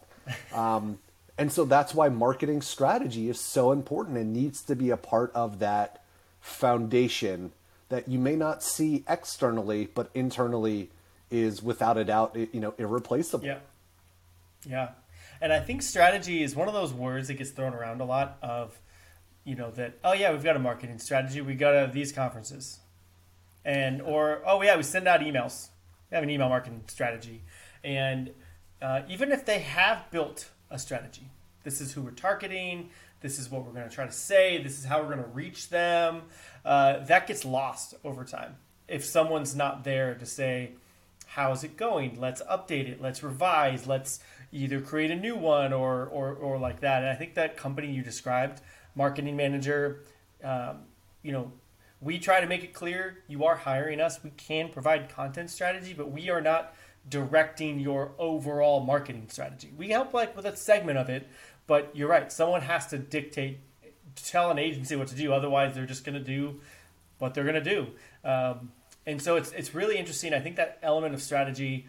Um, 0.52 0.98
and 1.38 1.50
so 1.50 1.64
that's 1.64 1.94
why 1.94 2.08
marketing 2.08 2.62
strategy 2.62 3.28
is 3.28 3.40
so 3.40 3.72
important 3.72 4.18
and 4.18 4.32
needs 4.32 4.62
to 4.62 4.76
be 4.76 4.90
a 4.90 4.96
part 4.96 5.32
of 5.34 5.58
that 5.60 6.04
foundation 6.40 7.52
that 7.88 8.08
you 8.08 8.18
may 8.18 8.36
not 8.36 8.62
see 8.62 9.04
externally, 9.08 9.88
but 9.94 10.10
internally 10.14 10.90
is 11.30 11.62
without 11.62 11.96
a 11.96 12.04
doubt, 12.04 12.36
you 12.36 12.60
know, 12.60 12.74
irreplaceable. 12.78 13.44
Yeah. 13.44 13.58
Yeah. 14.66 14.90
And 15.40 15.52
I 15.52 15.60
think 15.60 15.82
strategy 15.82 16.42
is 16.42 16.54
one 16.54 16.68
of 16.68 16.74
those 16.74 16.92
words 16.92 17.28
that 17.28 17.34
gets 17.34 17.50
thrown 17.50 17.74
around 17.74 18.00
a 18.00 18.04
lot 18.04 18.38
of, 18.42 18.78
you 19.44 19.56
know, 19.56 19.70
that, 19.72 19.98
oh 20.04 20.12
yeah, 20.12 20.30
we've 20.32 20.44
got 20.44 20.56
a 20.56 20.60
marketing 20.60 20.98
strategy. 20.98 21.40
We 21.40 21.54
go 21.54 21.86
to 21.86 21.92
these 21.92 22.12
conferences. 22.12 22.78
And, 23.64 24.00
or, 24.00 24.42
oh 24.46 24.62
yeah, 24.62 24.76
we 24.76 24.82
send 24.82 25.08
out 25.08 25.20
emails. 25.20 25.68
We 26.10 26.14
have 26.14 26.22
an 26.24 26.30
email 26.30 26.48
marketing 26.48 26.84
strategy. 26.86 27.42
And 27.82 28.30
uh, 28.80 29.02
even 29.08 29.32
if 29.32 29.44
they 29.44 29.60
have 29.60 30.10
built 30.10 30.48
a 30.72 30.78
strategy. 30.78 31.28
This 31.62 31.80
is 31.80 31.92
who 31.92 32.02
we're 32.02 32.10
targeting. 32.10 32.90
This 33.20 33.38
is 33.38 33.50
what 33.50 33.64
we're 33.64 33.72
going 33.72 33.88
to 33.88 33.94
try 33.94 34.06
to 34.06 34.12
say. 34.12 34.60
This 34.60 34.78
is 34.78 34.84
how 34.84 35.00
we're 35.00 35.14
going 35.14 35.18
to 35.18 35.30
reach 35.30 35.68
them. 35.68 36.22
Uh, 36.64 36.98
that 37.04 37.28
gets 37.28 37.44
lost 37.44 37.94
over 38.02 38.24
time. 38.24 38.56
If 38.88 39.04
someone's 39.04 39.54
not 39.54 39.84
there 39.84 40.14
to 40.16 40.26
say, 40.26 40.72
how's 41.26 41.62
it 41.62 41.76
going? 41.76 42.20
Let's 42.20 42.42
update 42.42 42.88
it. 42.88 43.00
Let's 43.00 43.22
revise. 43.22 43.86
Let's 43.86 44.18
either 44.50 44.80
create 44.80 45.10
a 45.10 45.16
new 45.16 45.36
one 45.36 45.72
or, 45.72 46.06
or, 46.06 46.32
or 46.34 46.58
like 46.58 46.80
that. 46.80 47.02
And 47.02 47.10
I 47.10 47.14
think 47.14 47.34
that 47.34 47.56
company 47.56 47.92
you 47.92 48.02
described, 48.02 48.60
marketing 48.96 49.36
manager, 49.36 50.00
um, 50.42 50.78
you 51.22 51.30
know, 51.30 51.52
we 52.00 52.18
try 52.18 52.40
to 52.40 52.48
make 52.48 52.64
it 52.64 52.74
clear 52.74 53.18
you 53.28 53.44
are 53.44 53.54
hiring 53.54 54.00
us. 54.00 54.22
We 54.24 54.30
can 54.30 54.68
provide 54.68 55.08
content 55.08 55.50
strategy, 55.50 55.94
but 55.94 56.10
we 56.10 56.28
are 56.30 56.40
not 56.40 56.74
directing 57.08 57.80
your 57.80 58.12
overall 58.18 58.80
marketing 58.80 59.26
strategy. 59.28 59.72
We 59.76 59.88
help 59.88 60.14
like 60.14 60.36
with 60.36 60.46
a 60.46 60.56
segment 60.56 60.98
of 60.98 61.08
it, 61.08 61.28
but 61.66 61.90
you're 61.94 62.08
right. 62.08 62.30
Someone 62.30 62.62
has 62.62 62.86
to 62.88 62.98
dictate, 62.98 63.60
tell 64.14 64.50
an 64.50 64.58
agency 64.58 64.96
what 64.96 65.08
to 65.08 65.14
do. 65.14 65.32
Otherwise, 65.32 65.74
they're 65.74 65.86
just 65.86 66.04
going 66.04 66.14
to 66.14 66.24
do 66.24 66.60
what 67.18 67.34
they're 67.34 67.44
going 67.44 67.62
to 67.62 67.64
do. 67.64 67.86
Um, 68.24 68.72
and 69.06 69.20
so 69.20 69.36
it's 69.36 69.50
it's 69.52 69.74
really 69.74 69.98
interesting. 69.98 70.32
I 70.32 70.40
think 70.40 70.56
that 70.56 70.78
element 70.82 71.14
of 71.14 71.22
strategy 71.22 71.86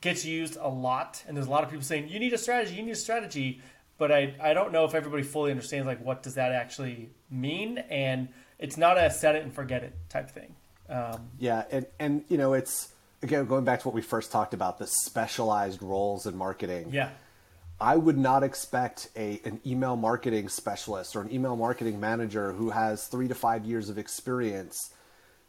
gets 0.00 0.24
used 0.24 0.56
a 0.60 0.68
lot, 0.68 1.22
and 1.26 1.36
there's 1.36 1.46
a 1.46 1.50
lot 1.50 1.64
of 1.64 1.70
people 1.70 1.84
saying 1.84 2.08
you 2.08 2.18
need 2.18 2.32
a 2.32 2.38
strategy, 2.38 2.74
you 2.74 2.82
need 2.82 2.92
a 2.92 2.96
strategy. 2.96 3.60
But 3.98 4.10
I, 4.10 4.34
I 4.42 4.52
don't 4.52 4.72
know 4.72 4.84
if 4.84 4.94
everybody 4.94 5.22
fully 5.22 5.50
understands 5.50 5.86
like 5.86 6.04
what 6.04 6.22
does 6.22 6.34
that 6.34 6.52
actually 6.52 7.10
mean, 7.30 7.78
and 7.78 8.28
it's 8.58 8.76
not 8.76 8.98
a 8.98 9.10
set 9.10 9.36
it 9.36 9.44
and 9.44 9.54
forget 9.54 9.82
it 9.82 9.94
type 10.08 10.30
thing. 10.30 10.54
Um, 10.88 11.28
yeah, 11.38 11.64
and 11.70 11.86
and 11.98 12.24
you 12.28 12.36
know 12.36 12.52
it's 12.52 12.92
again, 13.22 13.46
going 13.46 13.64
back 13.64 13.80
to 13.80 13.88
what 13.88 13.94
we 13.94 14.02
first 14.02 14.32
talked 14.32 14.54
about, 14.54 14.78
the 14.78 14.86
specialized 14.86 15.82
roles 15.82 16.26
in 16.26 16.36
marketing. 16.36 16.88
Yeah. 16.92 17.10
I 17.80 17.96
would 17.96 18.18
not 18.18 18.44
expect 18.44 19.08
a 19.16 19.40
an 19.44 19.60
email 19.66 19.96
marketing 19.96 20.48
specialist 20.48 21.16
or 21.16 21.22
an 21.22 21.32
email 21.32 21.56
marketing 21.56 21.98
manager 21.98 22.52
who 22.52 22.70
has 22.70 23.06
three 23.08 23.26
to 23.28 23.34
five 23.34 23.64
years 23.64 23.88
of 23.88 23.98
experience 23.98 24.92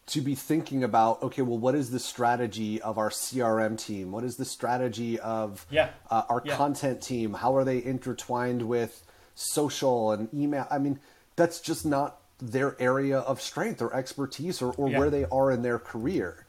to 0.08 0.20
be 0.20 0.36
thinking 0.36 0.84
about 0.84 1.22
okay, 1.22 1.42
well, 1.44 1.60
what 1.60 1.76
is 1.76 1.92
the 1.92 2.00
strategy 2.00 2.82
of 2.82 2.98
our 2.98 3.10
CRM 3.10 3.78
team? 3.78 4.12
What 4.12 4.24
is 4.24 4.38
the 4.38 4.46
strategy 4.46 5.20
of 5.20 5.66
yeah. 5.70 5.90
uh, 6.10 6.24
our 6.28 6.42
yeah. 6.44 6.56
content 6.56 7.02
team? 7.02 7.34
How 7.34 7.56
are 7.56 7.64
they 7.64 7.84
intertwined 7.84 8.64
with 8.64 9.04
social 9.36 10.12
and 10.12 10.28
email? 10.34 10.68
I 10.72 10.80
mean, 10.80 11.00
that's 11.36 11.60
just 11.60 11.86
not 11.86 12.20
their 12.40 12.76
area 12.82 13.20
of 13.20 13.42
strength 13.42 13.82
or 13.82 13.96
expertise 13.96 14.62
or, 14.62 14.74
or 14.74 14.90
Yeah. 14.90 15.00
where 15.00 15.10
they 15.10 15.26
are 15.26 15.52
in 15.52 15.62
their 15.62 15.80
career. 15.80 16.46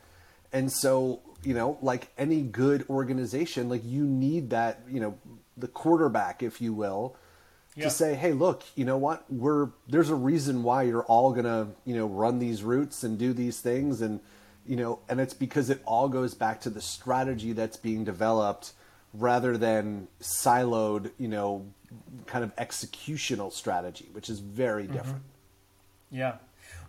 And 0.55 0.73
so, 0.73 1.21
you 1.43 1.53
know, 1.53 1.77
like 1.83 2.09
any 2.17 2.41
good 2.41 2.87
organization, 2.89 3.69
like 3.69 3.85
you 3.85 4.05
need 4.05 4.51
that, 4.51 4.81
you 4.89 5.01
know, 5.01 5.19
the 5.57 5.67
quarterback, 5.69 6.43
if 6.43 6.61
you 6.61 6.73
will, 6.73 7.17
Yeah. 7.75 7.85
to 7.85 7.91
say, 7.91 8.15
hey, 8.15 8.33
look, 8.33 8.63
you 8.77 8.85
know 8.85 8.97
what? 8.97 9.25
We're 9.29 9.71
there's 9.89 10.11
a 10.11 10.15
reason 10.15 10.63
why 10.63 10.85
you're 10.85 11.03
all 11.05 11.33
gonna, 11.33 11.73
you 11.85 11.97
know, 11.97 12.07
run 12.07 12.39
these 12.39 12.63
routes 12.63 13.03
and 13.03 13.19
do 13.19 13.33
these 13.33 13.61
things 13.61 14.01
and 14.01 14.21
you 14.65 14.77
know, 14.77 15.01
and 15.11 15.21
it's 15.21 15.35
because 15.35 15.69
it 15.69 15.83
all 15.85 16.09
goes 16.09 16.35
back 16.35 16.61
to 16.63 16.71
the 16.71 16.81
strategy 16.81 17.53
that's 17.53 17.77
being 17.77 18.05
developed 18.05 18.73
rather 19.13 19.59
than 19.59 20.09
siloed, 20.23 21.11
you 21.19 21.29
know, 21.29 21.67
kind 22.27 22.45
of 22.45 22.55
executional 22.57 23.53
strategy, 23.53 24.09
which 24.13 24.31
is 24.31 24.39
very 24.39 24.85
mm-hmm. 24.85 24.95
different. 24.95 25.23
Yeah. 26.11 26.37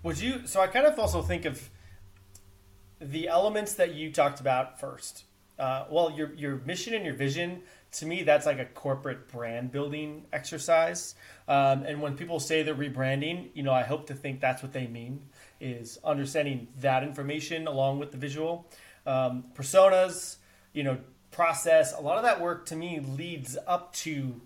Would 0.04 0.20
you? 0.20 0.46
So 0.46 0.62
I 0.62 0.68
kind 0.68 0.86
of 0.86 0.98
also 1.00 1.22
think 1.22 1.46
of 1.46 1.70
the 3.00 3.28
elements 3.28 3.74
that 3.76 3.94
you 3.94 4.12
talked 4.12 4.40
about 4.40 4.80
first. 4.80 5.24
Uh, 5.58 5.86
well, 5.90 6.12
your 6.12 6.34
your 6.34 6.58
mission 6.66 6.94
and 6.94 7.06
your 7.06 7.14
vision. 7.14 7.62
To 7.94 8.06
me, 8.06 8.24
that's 8.24 8.46
like 8.46 8.60
a 8.60 8.66
corporate 8.66 9.30
brand 9.30 9.72
building 9.72 10.26
exercise. 10.34 11.16
Um, 11.48 11.84
and 11.84 12.02
when 12.02 12.18
people 12.18 12.42
say 12.42 12.62
they're 12.62 12.76
rebranding, 12.76 13.52
you 13.54 13.64
know, 13.64 13.72
I 13.72 13.84
hope 13.84 14.08
to 14.08 14.14
think 14.14 14.42
that's 14.42 14.62
what 14.62 14.74
they 14.74 14.86
mean 14.86 15.22
is 15.62 15.98
understanding 16.04 16.68
that 16.82 17.04
information 17.04 17.68
along 17.68 18.00
with 18.00 18.12
the 18.12 18.18
visual 18.18 18.70
um, 19.06 19.46
personas. 19.56 20.38
You 20.74 20.84
know, 20.84 20.98
process. 21.32 21.94
A 21.98 22.02
lot 22.02 22.18
of 22.18 22.24
that 22.24 22.42
work 22.42 22.66
to 22.68 22.76
me 22.76 23.00
leads 23.00 23.58
up 23.66 23.94
to 23.94 24.42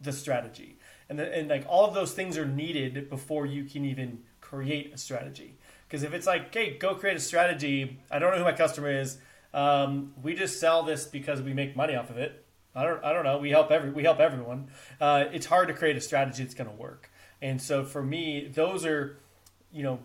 the 0.00 0.12
strategy 0.12 0.76
and, 1.08 1.18
the, 1.18 1.32
and 1.32 1.48
like 1.48 1.64
all 1.68 1.86
of 1.86 1.94
those 1.94 2.12
things 2.12 2.36
are 2.36 2.46
needed 2.46 3.08
before 3.08 3.46
you 3.46 3.64
can 3.64 3.84
even 3.84 4.22
create 4.40 4.92
a 4.92 4.98
strategy 4.98 5.55
because 5.88 6.02
if 6.02 6.12
it's 6.12 6.26
like 6.26 6.52
hey 6.52 6.76
go 6.78 6.94
create 6.94 7.16
a 7.16 7.20
strategy 7.20 7.98
i 8.10 8.18
don't 8.18 8.32
know 8.32 8.38
who 8.38 8.44
my 8.44 8.52
customer 8.52 8.90
is 8.90 9.18
um, 9.54 10.12
we 10.22 10.34
just 10.34 10.60
sell 10.60 10.82
this 10.82 11.06
because 11.06 11.40
we 11.40 11.54
make 11.54 11.74
money 11.76 11.94
off 11.94 12.10
of 12.10 12.18
it 12.18 12.44
i 12.74 12.84
don't, 12.84 13.02
I 13.04 13.12
don't 13.12 13.24
know 13.24 13.38
we 13.38 13.50
help 13.50 13.70
every 13.70 13.90
we 13.90 14.02
help 14.02 14.20
everyone 14.20 14.68
uh, 15.00 15.24
it's 15.32 15.46
hard 15.46 15.68
to 15.68 15.74
create 15.74 15.96
a 15.96 16.00
strategy 16.00 16.42
that's 16.42 16.54
going 16.54 16.70
to 16.70 16.76
work 16.76 17.10
and 17.40 17.60
so 17.60 17.84
for 17.84 18.02
me 18.02 18.50
those 18.52 18.84
are 18.84 19.18
you 19.72 19.82
know 19.82 20.00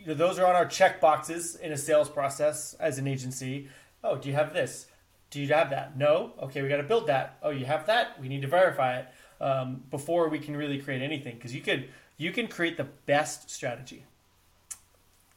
you 0.00 0.06
know, 0.06 0.14
those 0.14 0.38
are 0.38 0.46
on 0.46 0.56
our 0.56 0.66
check 0.66 1.00
boxes 1.00 1.56
in 1.56 1.72
a 1.72 1.76
sales 1.76 2.08
process 2.08 2.74
as 2.74 2.98
an 2.98 3.06
agency. 3.06 3.68
Oh, 4.02 4.16
do 4.16 4.28
you 4.28 4.34
have 4.34 4.54
this? 4.54 4.86
Do 5.30 5.40
you 5.40 5.48
have 5.48 5.70
that? 5.70 5.96
No. 5.96 6.32
Okay, 6.42 6.62
we 6.62 6.68
got 6.68 6.78
to 6.78 6.82
build 6.82 7.06
that. 7.08 7.38
Oh, 7.42 7.50
you 7.50 7.66
have 7.66 7.86
that. 7.86 8.20
We 8.20 8.28
need 8.28 8.42
to 8.42 8.48
verify 8.48 9.00
it 9.00 9.08
um, 9.40 9.82
before 9.90 10.28
we 10.28 10.38
can 10.38 10.56
really 10.56 10.78
create 10.78 11.02
anything. 11.02 11.34
Because 11.34 11.54
you 11.54 11.60
could 11.60 11.88
you 12.16 12.32
can 12.32 12.48
create 12.48 12.76
the 12.76 12.84
best 13.06 13.50
strategy 13.50 14.04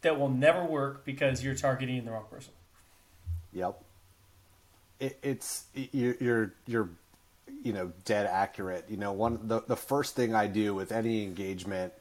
that 0.04 0.20
will 0.20 0.30
never 0.30 0.64
work 0.64 1.04
because 1.06 1.44
you're 1.44 1.56
targeting 1.56 2.06
the 2.06 2.12
wrong 2.12 2.26
person. 2.30 2.54
Yep. 3.54 3.82
It, 5.00 5.18
it's 5.22 5.66
you're, 5.74 6.16
you're 6.20 6.54
you're 6.68 6.90
you 7.64 7.74
know 7.74 7.92
dead 8.06 8.26
accurate. 8.26 8.86
You 8.90 8.98
know 8.98 9.12
one 9.12 9.40
the 9.48 9.62
the 9.68 9.76
first 9.76 10.16
thing 10.16 10.34
I 10.36 10.48
do 10.48 10.74
with 10.74 10.92
any 10.92 11.24
engagement, 11.24 11.94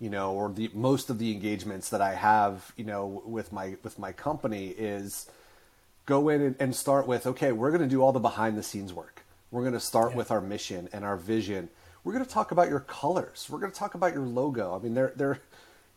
you 0.00 0.10
know, 0.10 0.32
or 0.32 0.50
the 0.50 0.70
most 0.74 1.10
of 1.10 1.18
the 1.18 1.32
engagements 1.32 1.88
that 1.90 2.00
I 2.00 2.14
have, 2.14 2.72
you 2.76 2.84
know, 2.84 3.22
with 3.26 3.52
my 3.52 3.76
with 3.82 3.98
my 3.98 4.12
company 4.12 4.68
is 4.68 5.28
go 6.04 6.28
in 6.28 6.40
and, 6.40 6.56
and 6.60 6.76
start 6.76 7.06
with 7.06 7.26
okay, 7.26 7.52
we're 7.52 7.70
going 7.70 7.82
to 7.82 7.88
do 7.88 8.02
all 8.02 8.12
the 8.12 8.20
behind 8.20 8.56
the 8.56 8.62
scenes 8.62 8.92
work. 8.92 9.22
We're 9.50 9.62
going 9.62 9.74
to 9.74 9.80
start 9.80 10.10
Yeah. 10.10 10.16
with 10.18 10.30
our 10.30 10.40
mission 10.40 10.88
and 10.92 11.04
our 11.04 11.16
vision. 11.16 11.68
We're 12.04 12.12
going 12.12 12.24
to 12.24 12.30
talk 12.30 12.52
about 12.52 12.68
your 12.68 12.80
colors. 12.80 13.48
We're 13.50 13.58
going 13.58 13.72
to 13.72 13.78
talk 13.78 13.94
about 13.94 14.12
your 14.14 14.24
logo. 14.26 14.76
I 14.76 14.78
mean, 14.82 14.94
they're 14.94 15.12
they're 15.16 15.40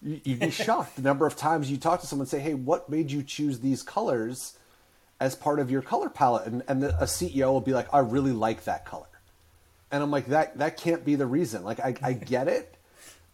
you- 0.01 0.21
you'd 0.23 0.39
be 0.39 0.49
shocked 0.51 0.95
the 0.95 1.01
number 1.01 1.25
of 1.25 1.35
times 1.35 1.69
you 1.69 1.77
talk 1.77 2.01
to 2.01 2.07
someone 2.07 2.23
and 2.23 2.29
say, 2.29 2.39
"Hey, 2.39 2.53
what 2.53 2.89
made 2.89 3.11
you 3.11 3.23
choose 3.23 3.59
these 3.59 3.83
colors 3.83 4.53
as 5.19 5.35
part 5.35 5.59
of 5.59 5.69
your 5.69 5.81
color 5.81 6.09
palette?" 6.09 6.47
And 6.47 6.63
and 6.67 6.81
the, 6.83 6.95
a 7.01 7.07
CEO 7.07 7.51
will 7.51 7.61
be 7.61 7.73
like, 7.73 7.93
"I 7.93 7.99
really 7.99 8.31
like 8.31 8.63
that 8.65 8.85
color," 8.85 9.07
and 9.91 10.01
I'm 10.01 10.11
like, 10.11 10.27
"That 10.27 10.57
that 10.57 10.77
can't 10.77 11.03
be 11.03 11.15
the 11.15 11.25
reason." 11.27 11.63
Like, 11.63 11.79
I 11.79 11.95
I 12.01 12.13
get 12.13 12.47
it, 12.47 12.75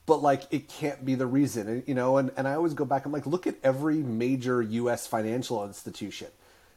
but 0.05 0.21
like 0.23 0.43
it 0.51 0.67
can't 0.67 1.05
be 1.05 1.15
the 1.15 1.27
reason. 1.27 1.67
And, 1.67 1.83
you 1.87 1.93
know, 1.95 2.17
and 2.17 2.31
and 2.37 2.47
I 2.47 2.53
always 2.55 2.73
go 2.73 2.85
back. 2.85 3.05
I'm 3.05 3.11
like, 3.11 3.25
look 3.27 3.45
at 3.47 3.55
every 3.63 3.97
major 3.97 4.61
U.S. 4.61 5.05
financial 5.07 5.63
institution, 5.65 6.27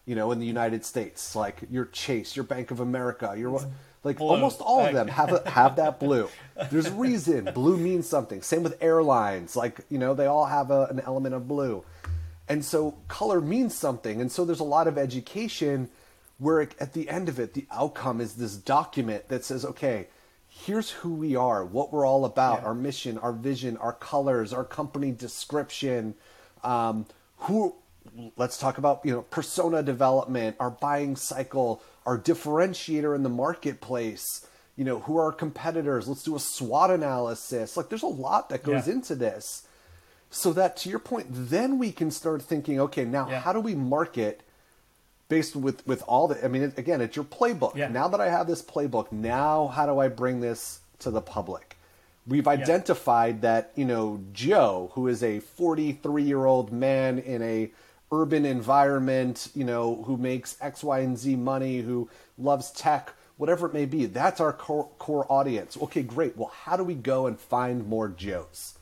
you 0.05 0.14
know, 0.14 0.33
in 0.33 0.38
the 0.38 0.46
United 0.46 0.85
States, 0.85 1.35
like 1.35 1.62
your 1.70 1.87
Chase, 1.87 2.37
your 2.37 2.44
Bank 2.44 2.70
of 2.70 2.81
America, 2.81 3.35
your. 3.38 3.66
Like 4.05 4.19
Blue. 4.19 4.29
almost 4.29 4.61
all 4.61 4.85
of 4.87 4.93
them 4.95 5.09
have 5.09 5.33
a, 5.33 5.49
have 5.51 5.77
that 5.77 5.99
blue. 5.99 6.29
There's 6.71 6.87
a 6.87 6.93
reason. 7.09 7.51
Blue 7.53 7.77
means 7.77 8.09
something. 8.09 8.43
Same 8.43 8.63
with 8.63 8.77
airlines. 8.81 9.57
Like 9.57 9.81
you 9.91 9.99
know, 9.99 10.15
they 10.15 10.27
all 10.27 10.47
have 10.47 10.71
a, 10.71 10.85
an 10.87 11.01
element 11.01 11.35
of 11.35 11.49
blue, 11.49 11.85
and 12.49 12.65
so 12.65 12.95
color 13.09 13.41
means 13.41 13.75
something. 13.75 14.21
And 14.21 14.31
so 14.31 14.45
there's 14.45 14.61
a 14.61 14.65
lot 14.65 14.87
of 14.87 14.97
education 14.99 15.91
where 16.39 16.61
it, 16.61 16.75
at 16.79 16.93
the 16.93 17.09
end 17.09 17.29
of 17.29 17.41
it, 17.41 17.55
the 17.55 17.67
outcome 17.73 18.21
is 18.21 18.35
this 18.35 18.55
document 18.57 19.29
that 19.29 19.45
says, 19.45 19.65
okay, 19.65 20.07
here's 20.49 20.91
who 20.91 21.13
we 21.13 21.35
are, 21.35 21.65
what 21.65 21.93
we're 21.93 22.07
all 22.07 22.25
about, 22.25 22.61
Yeah. 22.61 22.67
our 22.69 22.75
mission, 22.75 23.19
our 23.19 23.33
vision, 23.33 23.77
our 23.79 23.93
colors, 23.93 24.53
our 24.53 24.63
company 24.65 25.11
description, 25.11 26.15
um, 26.63 27.07
who. 27.39 27.75
Let's 28.37 28.59
talk 28.59 28.79
about 28.79 29.01
you 29.05 29.13
know 29.13 29.23
persona 29.23 29.83
development, 29.83 30.57
our 30.59 30.71
buying 30.71 31.15
cycle, 31.17 31.83
our 32.07 32.19
differentiator 32.19 33.15
in 33.15 33.23
the 33.23 33.29
marketplace. 33.29 34.47
You 34.77 34.85
know 34.85 35.01
who 35.01 35.19
are 35.19 35.25
our 35.25 35.33
competitors. 35.33 36.09
Let's 36.09 36.23
do 36.23 36.35
a 36.37 36.41
SWOT 36.41 36.91
analysis. 36.91 37.77
Like 37.77 37.89
there's 37.89 38.03
a 38.03 38.07
lot 38.07 38.49
that 38.49 38.63
goes 38.63 38.87
Yeah. 38.87 38.95
into 38.95 39.15
this, 39.15 39.67
so 40.31 40.53
that 40.53 40.77
to 40.79 40.89
your 40.89 40.99
point, 41.01 41.27
then 41.31 41.79
we 41.79 41.93
can 41.93 42.11
start 42.11 42.43
thinking, 42.43 42.81
okay, 42.81 43.05
now 43.05 43.29
Yeah. 43.29 43.41
how 43.41 43.53
do 43.53 43.61
we 43.61 43.75
market 43.75 44.43
based 45.29 45.55
with 45.55 45.87
with 45.87 46.03
all 46.07 46.29
the? 46.29 46.43
I 46.45 46.49
mean, 46.49 46.63
it, 46.63 46.79
again, 46.79 47.01
it's 47.01 47.15
your 47.17 47.25
playbook. 47.25 47.75
Yeah. 47.77 47.89
Now 47.89 48.09
that 48.09 48.21
I 48.21 48.31
have 48.31 48.47
this 48.47 48.63
playbook, 48.63 49.13
now 49.13 49.67
how 49.69 49.85
do 49.87 49.99
I 49.99 50.09
bring 50.09 50.41
this 50.41 50.81
to 51.01 51.11
the 51.11 51.21
public? 51.21 51.77
We've 52.27 52.49
identified 52.49 53.43
that 53.43 53.73
you 53.75 53.85
know 53.85 54.21
Joe, 54.33 54.93
who 54.95 55.09
is 55.09 55.23
a 55.23 55.41
43 55.41 56.23
year 56.23 56.47
old 56.47 56.73
man 56.73 57.19
in 57.19 57.43
a 57.43 57.71
urban 58.11 58.44
environment, 58.44 59.49
you 59.55 59.64
know, 59.64 60.03
who 60.05 60.16
makes 60.16 60.57
X, 60.61 60.83
Y, 60.83 61.01
and 61.01 61.18
Z 61.18 61.37
money, 61.37 61.81
who 61.81 62.09
loves 62.38 62.71
tech, 62.71 63.12
whatever 63.37 63.66
it 63.66 63.75
may 63.75 63.85
be. 63.85 64.07
That's 64.07 64.40
our 64.40 64.53
core, 64.53 64.88
core 64.99 65.31
audience. 65.31 65.77
Okay, 65.77 66.03
great. 66.03 66.37
Well, 66.37 66.53
how 66.64 66.77
do 66.77 66.85
we 66.85 66.94
go 66.94 67.27
and 67.27 67.38
find 67.38 67.87
more 67.87 68.09
Joes? 68.09 68.75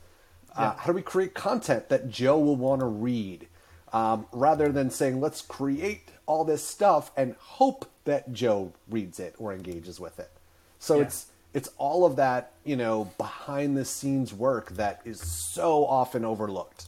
Uh, 0.56 0.74
how 0.74 0.86
do 0.86 0.92
we 0.94 1.02
create 1.02 1.34
content 1.34 1.90
that 1.90 2.08
Joe 2.08 2.38
will 2.38 2.56
want 2.56 2.80
to 2.80 2.86
read? 2.86 3.46
Um, 3.92 4.26
rather 4.32 4.70
than 4.70 4.90
saying, 4.90 5.20
let's 5.20 5.42
create 5.42 6.08
all 6.26 6.44
this 6.44 6.66
stuff 6.66 7.10
and 7.16 7.34
hope 7.38 7.88
that 8.04 8.32
Joe 8.32 8.72
reads 8.88 9.20
it 9.20 9.34
or 9.38 9.52
engages 9.52 10.00
with 10.00 10.18
it. 10.18 10.30
So 10.78 10.96
Yeah. 10.96 11.02
it's 11.04 11.26
it's 11.54 11.70
all 11.78 12.04
of 12.04 12.16
that, 12.16 12.52
you 12.64 12.76
know, 12.76 13.10
behind 13.16 13.76
the 13.78 13.84
scenes 13.84 14.34
work 14.34 14.72
that 14.72 15.00
is 15.06 15.20
so 15.20 15.86
often 15.86 16.22
overlooked. 16.22 16.86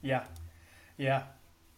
Yeah, 0.00 0.24
yeah. 0.98 1.22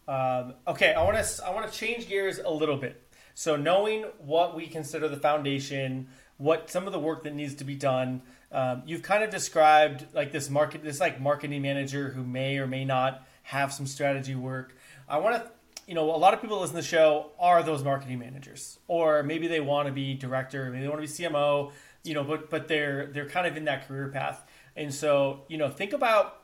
Um, 0.07 0.55
okay, 0.67 0.93
I 0.93 1.03
want 1.03 1.23
to 1.23 1.45
I 1.45 1.51
want 1.51 1.71
to 1.71 1.77
change 1.77 2.09
gears 2.09 2.39
a 2.39 2.49
little 2.49 2.75
bit. 2.75 3.01
So 3.33 3.55
knowing 3.55 4.03
what 4.19 4.55
we 4.55 4.67
consider 4.67 5.07
the 5.07 5.17
foundation, 5.17 6.09
what 6.37 6.69
some 6.69 6.87
of 6.87 6.91
the 6.91 6.99
work 6.99 7.23
that 7.23 7.33
needs 7.33 7.55
to 7.55 7.63
be 7.63 7.75
done, 7.75 8.23
um, 8.51 8.83
you've 8.85 9.03
kind 9.03 9.23
of 9.23 9.29
described 9.29 10.05
like 10.13 10.31
this 10.31 10.49
market, 10.49 10.83
this 10.83 10.99
like 10.99 11.21
marketing 11.21 11.61
manager 11.61 12.09
who 12.09 12.23
may 12.23 12.57
or 12.57 12.67
may 12.67 12.83
not 12.83 13.25
have 13.43 13.71
some 13.71 13.85
strategy 13.85 14.35
work. 14.35 14.75
I 15.07 15.19
want 15.19 15.35
to, 15.35 15.51
you 15.87 15.93
know, 15.93 16.13
a 16.13 16.17
lot 16.17 16.33
of 16.33 16.41
people 16.41 16.59
listen 16.59 16.75
to 16.75 16.81
the 16.81 16.87
show 16.87 17.31
are 17.39 17.63
those 17.63 17.83
marketing 17.83 18.19
managers, 18.19 18.79
or 18.87 19.23
maybe 19.23 19.47
they 19.47 19.59
want 19.59 19.87
to 19.87 19.93
be 19.93 20.13
director, 20.13 20.69
maybe 20.69 20.81
they 20.81 20.89
want 20.89 21.01
to 21.01 21.07
be 21.07 21.23
CMO, 21.23 21.71
you 22.03 22.13
know, 22.13 22.23
but 22.23 22.49
but 22.49 22.67
they're 22.67 23.07
they're 23.07 23.29
kind 23.29 23.47
of 23.47 23.55
in 23.55 23.65
that 23.65 23.87
career 23.87 24.09
path, 24.09 24.43
and 24.75 24.93
so 24.93 25.43
you 25.47 25.57
know, 25.57 25.69
think 25.69 25.93
about 25.93 26.40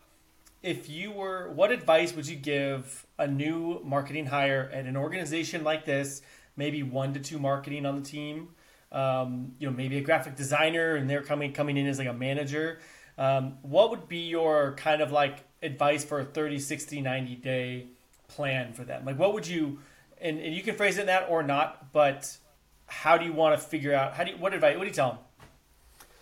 if 0.64 0.90
you 0.90 1.12
were 1.12 1.50
what 1.52 1.72
advice 1.72 2.16
would 2.16 2.28
you 2.28 2.36
give 2.36 3.06
a 3.18 3.28
new 3.28 3.82
marketing 3.84 4.26
hire 4.26 4.70
at 4.74 4.86
an 4.86 4.98
organization 4.98 5.64
like 5.64 5.86
this 5.86 6.22
maybe 6.56 6.84
one 6.84 7.14
to 7.14 7.20
two 7.20 7.40
marketing 7.40 7.86
on 7.86 7.96
the 7.96 8.02
team 8.02 8.50
um, 8.92 9.54
you 9.60 9.70
know 9.70 9.76
maybe 9.76 9.98
a 9.98 10.02
graphic 10.02 10.36
designer 10.36 10.96
and 10.96 11.10
they're 11.10 11.24
coming 11.24 11.54
coming 11.54 11.78
in 11.78 11.88
as 11.88 12.00
like 12.00 12.08
a 12.08 12.14
manager 12.14 12.80
um, 13.18 13.58
what 13.64 13.90
would 13.90 14.08
be 14.08 14.28
your 14.28 14.74
kind 14.78 15.02
of 15.02 15.12
like 15.12 15.44
advice 15.62 16.06
for 16.06 16.20
a 16.20 16.26
30 16.26 16.60
60 16.60 17.02
90 17.02 17.36
day 17.36 17.88
plan 18.28 18.74
for 18.74 18.84
them? 18.84 19.06
Like, 19.06 19.18
what 19.18 19.34
would 19.34 19.48
you, 19.48 19.80
and, 20.22 20.40
and 20.40 20.54
you 20.54 20.62
can 20.62 20.76
phrase 20.76 20.98
it 20.98 21.02
in 21.02 21.08
that 21.08 21.28
or 21.30 21.44
not, 21.44 21.92
but 21.94 22.38
how 22.86 23.18
do 23.18 23.26
you 23.26 23.34
want 23.34 23.60
to 23.60 23.66
figure 23.66 23.94
out, 23.94 24.14
how 24.14 24.24
do 24.24 24.32
you, 24.32 24.38
what 24.38 24.54
advice, 24.54 24.78
what 24.78 24.84
do 24.84 24.90
you 24.90 24.94
tell 24.94 25.10
them 25.10 25.20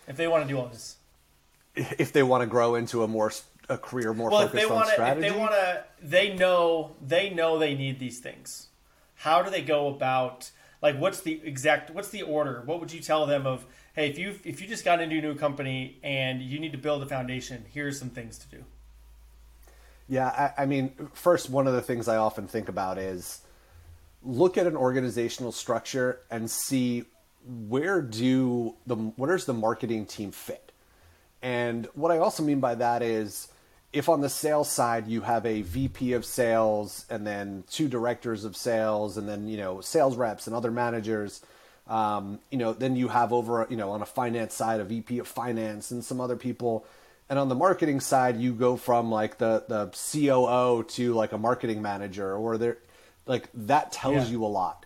if 0.08 0.16
they 0.16 0.26
want 0.26 0.44
to 0.44 0.48
do 0.48 0.58
all 0.58 0.68
this? 0.68 0.96
If 1.98 2.12
they 2.12 2.22
want 2.22 2.40
to 2.40 2.46
grow 2.46 2.74
into 2.74 3.02
a 3.02 3.08
more 3.08 3.30
a 3.68 3.78
career 3.78 4.14
more 4.14 4.30
well, 4.30 4.42
focused 4.42 4.54
they 4.54 4.64
on 4.64 4.74
want 4.74 4.86
to, 4.86 4.90
if 4.90 4.94
strategy. 4.94 5.28
they 5.28 5.36
want 5.38 5.52
to, 5.52 5.84
they 6.02 6.34
know, 6.34 6.96
they 7.04 7.30
know 7.30 7.58
they 7.58 7.74
need 7.74 7.98
these 7.98 8.20
things. 8.20 8.68
How 9.16 9.42
do 9.42 9.50
they 9.50 9.62
go 9.62 9.88
about, 9.88 10.50
like, 10.82 10.98
what's 10.98 11.20
the 11.20 11.40
exact, 11.42 11.90
what's 11.90 12.10
the 12.10 12.22
order? 12.22 12.62
What 12.64 12.80
would 12.80 12.92
you 12.92 13.00
tell 13.00 13.26
them 13.26 13.46
of, 13.46 13.66
hey, 13.94 14.08
if 14.10 14.18
you 14.18 14.38
if 14.44 14.60
you 14.60 14.68
just 14.68 14.84
got 14.84 15.00
into 15.00 15.16
a 15.16 15.20
new 15.20 15.34
company 15.34 15.98
and 16.02 16.42
you 16.42 16.58
need 16.58 16.72
to 16.72 16.78
build 16.78 17.02
a 17.02 17.06
foundation, 17.06 17.64
here's 17.72 17.98
some 17.98 18.10
things 18.10 18.38
to 18.38 18.48
do. 18.48 18.64
Yeah, 20.08 20.52
I, 20.56 20.62
I 20.62 20.66
mean, 20.66 20.92
first, 21.14 21.50
one 21.50 21.66
of 21.66 21.72
the 21.72 21.82
things 21.82 22.06
I 22.06 22.16
often 22.16 22.46
think 22.46 22.68
about 22.68 22.98
is 22.98 23.40
look 24.22 24.56
at 24.56 24.66
an 24.66 24.76
organizational 24.76 25.50
structure 25.50 26.20
and 26.30 26.50
see 26.50 27.04
where 27.68 28.02
do 28.02 28.74
the 28.86 28.96
where's 28.96 29.46
the 29.46 29.54
marketing 29.54 30.06
team 30.06 30.30
fit. 30.30 30.72
And 31.42 31.88
what 31.94 32.10
I 32.12 32.18
also 32.18 32.42
mean 32.42 32.60
by 32.60 32.74
that 32.76 33.02
is 33.02 33.48
if 33.96 34.08
on 34.10 34.20
the 34.20 34.28
sales 34.28 34.70
side 34.70 35.08
you 35.08 35.22
have 35.22 35.46
a 35.46 35.62
VP 35.62 36.12
of 36.12 36.24
sales 36.24 37.06
and 37.08 37.26
then 37.26 37.64
two 37.70 37.88
directors 37.88 38.44
of 38.44 38.54
sales 38.56 39.16
and 39.16 39.26
then 39.28 39.48
you 39.48 39.56
know 39.56 39.80
sales 39.80 40.16
reps 40.16 40.46
and 40.46 40.54
other 40.54 40.70
managers, 40.70 41.40
um, 41.88 42.38
you 42.50 42.58
know 42.58 42.72
then 42.74 42.94
you 42.96 43.08
have 43.08 43.32
over 43.32 43.66
you 43.70 43.76
know 43.76 43.90
on 43.92 44.02
a 44.02 44.06
finance 44.06 44.52
side 44.54 44.80
a 44.80 44.84
VP 44.84 45.18
of 45.18 45.26
finance 45.26 45.90
and 45.90 46.04
some 46.04 46.20
other 46.20 46.36
people, 46.36 46.84
and 47.30 47.38
on 47.38 47.48
the 47.48 47.54
marketing 47.54 48.00
side 48.00 48.36
you 48.38 48.52
go 48.52 48.76
from 48.76 49.10
like 49.10 49.38
the 49.38 49.64
the 49.66 49.86
COO 50.12 50.82
to 50.88 51.14
like 51.14 51.32
a 51.32 51.38
marketing 51.38 51.80
manager 51.80 52.34
or 52.36 52.58
there, 52.58 52.76
like 53.26 53.48
that 53.54 53.92
tells 53.92 54.26
Yeah. 54.26 54.32
you 54.32 54.44
a 54.44 54.46
lot. 54.60 54.84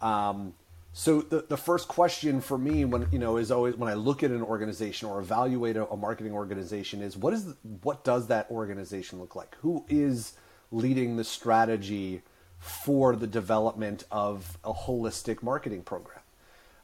Um, 0.00 0.54
so 0.98 1.20
the, 1.20 1.44
the 1.46 1.58
first 1.58 1.88
question 1.88 2.40
for 2.40 2.56
me 2.56 2.86
when 2.86 3.06
you 3.12 3.18
know 3.18 3.36
is 3.36 3.50
always 3.50 3.76
when 3.76 3.90
I 3.90 3.92
look 3.92 4.22
at 4.22 4.30
an 4.30 4.40
organization 4.40 5.10
or 5.10 5.20
evaluate 5.20 5.76
a, 5.76 5.86
a 5.88 5.96
marketing 5.96 6.32
organization 6.32 7.02
is 7.02 7.18
what 7.18 7.34
is 7.34 7.44
the, 7.44 7.56
what 7.82 8.02
does 8.02 8.28
that 8.28 8.50
organization 8.50 9.20
look 9.20 9.36
like? 9.36 9.56
Who 9.60 9.84
is 9.90 10.32
leading 10.72 11.18
the 11.18 11.24
strategy 11.24 12.22
for 12.58 13.14
the 13.14 13.26
development 13.26 14.04
of 14.10 14.56
a 14.64 14.72
holistic 14.72 15.42
marketing 15.42 15.82
program? 15.82 16.20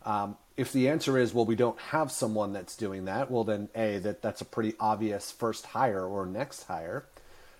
Um, 0.04 0.36
if 0.58 0.74
the 0.74 0.90
answer 0.90 1.16
is 1.16 1.32
well 1.32 1.46
we 1.46 1.56
don't 1.56 1.80
have 1.80 2.12
someone 2.12 2.52
that's 2.52 2.76
doing 2.76 3.06
that, 3.06 3.30
well 3.30 3.44
then 3.44 3.70
a 3.74 3.96
that 4.00 4.20
that's 4.20 4.42
a 4.42 4.44
pretty 4.44 4.74
obvious 4.78 5.30
first 5.30 5.64
hire 5.64 6.04
or 6.04 6.26
next 6.26 6.64
hire. 6.64 7.06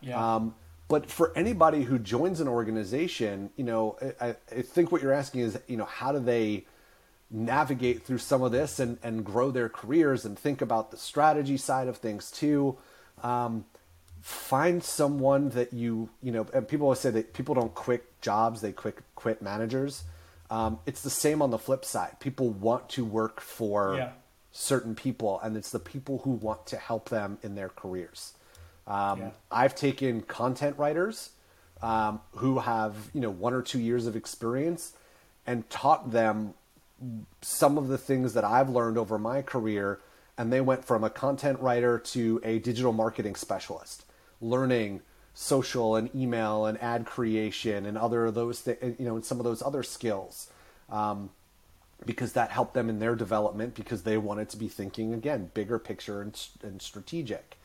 Yeah. 0.02 0.34
Um, 0.34 0.54
but 0.92 1.10
for 1.10 1.32
anybody 1.34 1.84
who 1.84 1.98
joins 1.98 2.38
an 2.38 2.48
organization, 2.48 3.48
you 3.56 3.64
know, 3.64 3.96
I, 4.20 4.36
I 4.54 4.60
think 4.60 4.92
what 4.92 5.00
you're 5.00 5.14
asking 5.14 5.40
is, 5.40 5.58
you 5.66 5.78
know, 5.78 5.86
how 5.86 6.12
do 6.12 6.18
they 6.18 6.66
navigate 7.30 8.04
through 8.04 8.18
some 8.18 8.42
of 8.42 8.52
this 8.52 8.78
and, 8.78 8.98
and 9.02 9.24
grow 9.24 9.50
their 9.50 9.70
careers 9.70 10.26
and 10.26 10.38
think 10.38 10.60
about 10.60 10.90
the 10.90 10.98
strategy 10.98 11.56
side 11.56 11.88
of 11.88 11.96
things 11.96 12.30
too. 12.30 12.76
Um, 13.22 13.64
find 14.20 14.84
someone 14.84 15.48
that 15.56 15.72
you, 15.72 16.10
you 16.22 16.30
know, 16.30 16.46
and 16.52 16.68
people 16.68 16.84
always 16.88 17.00
say 17.00 17.10
that 17.10 17.32
people 17.32 17.54
don't 17.54 17.74
quit 17.74 18.20
jobs, 18.20 18.60
they 18.60 18.72
quit, 18.72 18.98
quit 19.14 19.40
managers. 19.40 20.04
Um, 20.50 20.78
it's 20.84 21.00
the 21.00 21.08
same 21.08 21.40
on 21.40 21.48
the 21.48 21.58
flip 21.58 21.86
side. 21.86 22.20
People 22.20 22.50
want 22.50 22.90
to 22.90 23.02
work 23.06 23.40
for 23.40 23.94
Yeah. 23.96 24.12
certain 24.50 24.94
people, 24.94 25.40
and 25.40 25.56
it's 25.56 25.70
the 25.70 25.78
people 25.78 26.18
who 26.24 26.32
want 26.32 26.66
to 26.66 26.76
help 26.76 27.08
them 27.08 27.38
in 27.42 27.54
their 27.54 27.70
careers. 27.70 28.34
Um, 28.86 29.18
Yeah. 29.20 29.30
I've 29.50 29.74
taken 29.74 30.22
content 30.22 30.76
writers 30.78 31.30
um, 31.82 32.20
who 32.36 32.60
have 32.60 33.10
you 33.12 33.20
know 33.20 33.30
one 33.30 33.54
or 33.54 33.62
two 33.62 33.78
years 33.80 34.06
of 34.06 34.16
experience 34.16 34.92
and 35.46 35.68
taught 35.70 36.12
them 36.12 36.54
some 37.40 37.76
of 37.78 37.88
the 37.88 37.98
things 37.98 38.34
that 38.34 38.44
I've 38.44 38.68
learned 38.68 38.96
over 38.96 39.18
my 39.18 39.42
career, 39.42 40.00
and 40.38 40.52
they 40.52 40.60
went 40.60 40.84
from 40.84 41.02
a 41.02 41.10
content 41.10 41.58
writer 41.60 41.98
to 41.98 42.40
a 42.44 42.58
digital 42.60 42.92
marketing 42.92 43.34
specialist, 43.34 44.04
learning 44.40 45.00
social 45.34 45.96
and 45.96 46.14
email 46.14 46.66
and 46.66 46.80
ad 46.82 47.06
creation 47.06 47.86
and 47.86 47.96
other 47.96 48.26
of 48.26 48.34
those 48.34 48.62
th- 48.62 48.78
you 48.82 49.04
know 49.04 49.16
and 49.16 49.24
some 49.24 49.38
of 49.38 49.44
those 49.44 49.62
other 49.62 49.82
skills. 49.82 50.50
Um, 50.90 51.30
because 52.04 52.32
that 52.32 52.50
helped 52.50 52.74
them 52.74 52.88
in 52.88 52.98
their 52.98 53.14
development 53.14 53.74
because 53.76 54.02
they 54.02 54.18
wanted 54.18 54.48
to 54.48 54.56
be 54.56 54.68
thinking 54.68 55.14
again 55.14 55.50
bigger 55.54 55.78
picture 55.78 56.20
and, 56.20 56.36
and 56.62 56.82
strategic 56.82 57.56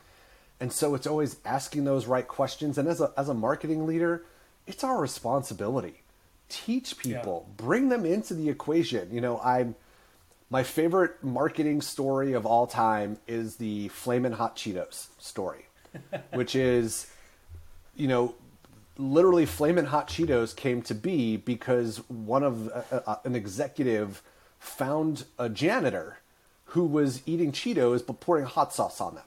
and 0.59 0.71
so 0.71 0.95
it's 0.95 1.07
always 1.07 1.37
asking 1.45 1.83
those 1.85 2.07
right 2.07 2.27
questions. 2.27 2.77
And 2.77 2.87
as 2.87 2.99
a, 3.01 3.11
as 3.17 3.29
a 3.29 3.33
marketing 3.33 3.85
leader 3.85 4.25
it's 4.65 4.83
our 4.83 4.99
responsibility. 4.99 6.01
Teach 6.49 6.97
people. 6.97 7.49
Bring 7.55 7.87
them 7.87 8.05
into 8.05 8.33
the 8.33 8.49
equation. 8.49 9.09
You 9.11 9.21
know 9.21 9.39
i'm 9.39 9.75
my 10.49 10.63
favorite 10.63 11.21
marketing 11.23 11.81
story 11.81 12.33
of 12.33 12.45
all 12.45 12.67
time 12.67 13.17
is 13.27 13.57
the 13.57 13.89
flamin' 13.89 14.31
hot 14.31 14.55
cheetos 14.55 15.07
story 15.19 15.65
which 16.31 16.55
is 16.55 17.11
you 17.97 18.07
know, 18.07 18.35
literally 18.97 19.45
Flamin' 19.45 19.85
Hot 19.85 20.07
Cheetos 20.07 20.55
came 20.55 20.81
to 20.83 20.95
be 20.95 21.35
because 21.35 21.97
one 22.09 22.43
of 22.43 22.69
uh, 22.69 23.01
uh, 23.05 23.15
an 23.25 23.35
executive 23.35 24.21
found 24.59 25.25
a 25.37 25.49
janitor 25.49 26.19
who 26.71 26.85
was 26.85 27.21
eating 27.25 27.51
Cheetos 27.51 28.05
but 28.05 28.19
pouring 28.19 28.45
hot 28.45 28.73
sauce 28.73 29.01
on 29.01 29.15
them, 29.15 29.23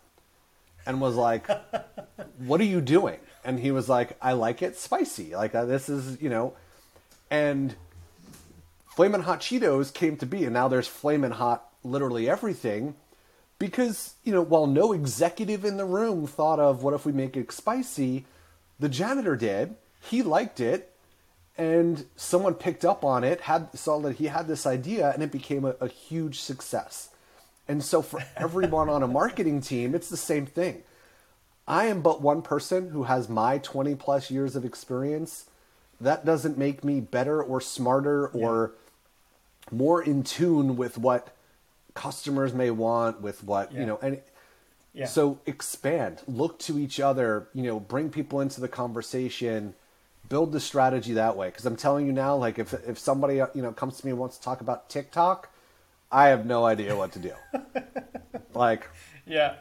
and 0.91 1.01
was 1.01 1.17
like, 1.17 1.49
"What 2.39 2.61
are 2.61 2.65
you 2.65 2.81
doing?" 2.81 3.19
And 3.45 3.59
he 3.59 3.71
was 3.71 3.89
like, 3.89 4.17
"I 4.21 4.33
like 4.33 4.63
it 4.63 4.77
spicy. 4.77 5.35
Like 5.35 5.55
uh, 5.55 5.65
this 5.65 5.89
is 5.89 6.21
you 6.21 6.29
know," 6.29 6.55
and 7.31 7.75
Flamin' 8.95 9.23
Hot 9.23 9.41
Cheetos 9.41 9.93
came 9.95 10.17
to 10.19 10.27
be, 10.27 10.45
and 10.45 10.53
now 10.53 10.69
there's 10.69 10.89
Flamin' 10.89 11.33
Hot 11.33 11.67
literally 11.83 12.29
everything 12.29 12.95
because 13.59 14.15
you 14.25 14.33
know 14.33 14.43
while 14.43 14.67
no 14.67 14.93
executive 14.93 15.65
in 15.65 15.77
the 15.77 15.85
room 15.85 16.27
thought 16.27 16.59
of 16.59 16.83
what 16.83 16.95
if 16.95 17.07
we 17.07 17.13
make 17.13 17.37
it 17.37 17.53
spicy 17.53 18.25
the 18.79 18.89
janitor 18.89 19.37
did 19.37 19.77
he 20.01 20.23
liked 20.23 20.61
it 20.61 20.95
and 21.57 22.07
someone 22.17 22.55
picked 22.55 22.85
up 22.85 23.05
on 23.05 23.25
it 23.25 23.43
had 23.43 23.69
saw 23.79 23.99
that 24.01 24.17
he 24.17 24.27
had 24.27 24.49
this 24.49 24.67
idea 24.67 25.11
and 25.13 25.23
it 25.23 25.31
became 25.31 25.65
a, 25.65 25.75
a 25.81 25.89
huge 25.89 26.41
success 26.41 27.11
and 27.71 27.83
so 27.85 28.03
for 28.03 28.21
everyone 28.37 28.89
on 28.89 29.03
a 29.03 29.07
marketing 29.07 29.61
team 29.61 29.95
it's 29.95 30.09
the 30.11 30.17
same 30.17 30.45
thing 30.47 30.83
i 31.69 31.87
am 31.87 32.03
but 32.03 32.21
one 32.21 32.43
person 32.43 32.91
who 32.91 33.05
has 33.05 33.29
my 33.29 33.59
20 33.59 33.95
plus 33.95 34.31
years 34.31 34.57
of 34.57 34.65
experience 34.65 35.47
that 36.01 36.25
doesn't 36.25 36.59
make 36.59 36.83
me 36.85 37.01
better 37.01 37.43
or 37.43 37.61
smarter 37.61 38.29
or 38.29 38.73
more 39.71 40.03
in 40.03 40.23
tune 40.23 40.77
with 40.77 40.99
what 40.99 41.35
customers 41.95 42.53
may 42.53 42.71
want 42.71 43.21
with 43.21 43.45
what 43.45 43.73
Yeah. 43.73 43.81
you 43.81 43.87
know 43.87 43.99
and 44.03 44.21
Yeah. 44.93 45.07
so 45.07 45.39
expand 45.47 46.23
look 46.27 46.59
to 46.61 46.79
each 46.79 46.99
other 46.99 47.47
you 47.55 47.63
know 47.63 47.79
bring 47.79 48.11
people 48.11 48.41
into 48.41 48.61
the 48.61 48.69
conversation 48.69 49.75
build 50.29 50.53
the 50.53 50.61
strategy 50.61 51.13
that 51.15 51.37
way 51.37 51.49
because 51.51 51.67
i'm 51.67 51.77
telling 51.77 52.07
you 52.07 52.13
now 52.13 52.35
like 52.37 52.59
if 52.59 52.73
if 52.89 52.99
somebody 52.99 53.37
you 53.37 53.63
know 53.63 53.73
comes 53.73 53.99
to 53.99 54.07
me 54.07 54.11
and 54.11 54.19
wants 54.19 54.37
to 54.39 54.43
talk 54.43 54.61
about 54.61 54.89
tiktok 54.89 55.49
i 56.11 56.29
have 56.29 56.47
no 56.47 56.65
idea 56.65 56.95
what 56.97 57.13
to 57.13 57.19
do 57.19 57.33
like 58.55 58.89
yeah. 59.27 59.55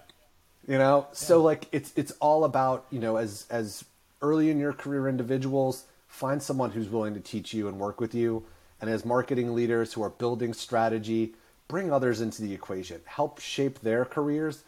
you 0.68 0.78
know 0.78 1.08
so 1.12 1.42
like 1.42 1.68
it's 1.72 1.94
it's 1.96 2.12
all 2.20 2.44
about 2.44 2.86
you 2.92 3.00
know 3.00 3.18
as 3.18 3.46
as 3.50 3.86
early 4.22 4.50
in 4.50 4.60
your 4.60 4.74
career 4.74 5.08
individuals 5.08 5.86
find 6.08 6.42
someone 6.42 6.72
who's 6.72 6.90
willing 6.90 7.14
to 7.14 7.20
teach 7.20 7.54
you 7.54 7.68
and 7.68 7.80
work 7.80 8.00
with 8.00 8.14
you 8.16 8.44
and 8.82 8.90
as 8.90 9.06
marketing 9.06 9.54
leaders 9.54 9.94
who 9.94 10.04
are 10.04 10.10
building 10.10 10.54
strategy 10.54 11.34
bring 11.68 11.92
others 11.92 12.22
into 12.22 12.42
the 12.42 12.54
equation 12.54 13.02
help 13.06 13.40
shape 13.40 13.80
their 13.82 14.06
careers 14.06 14.64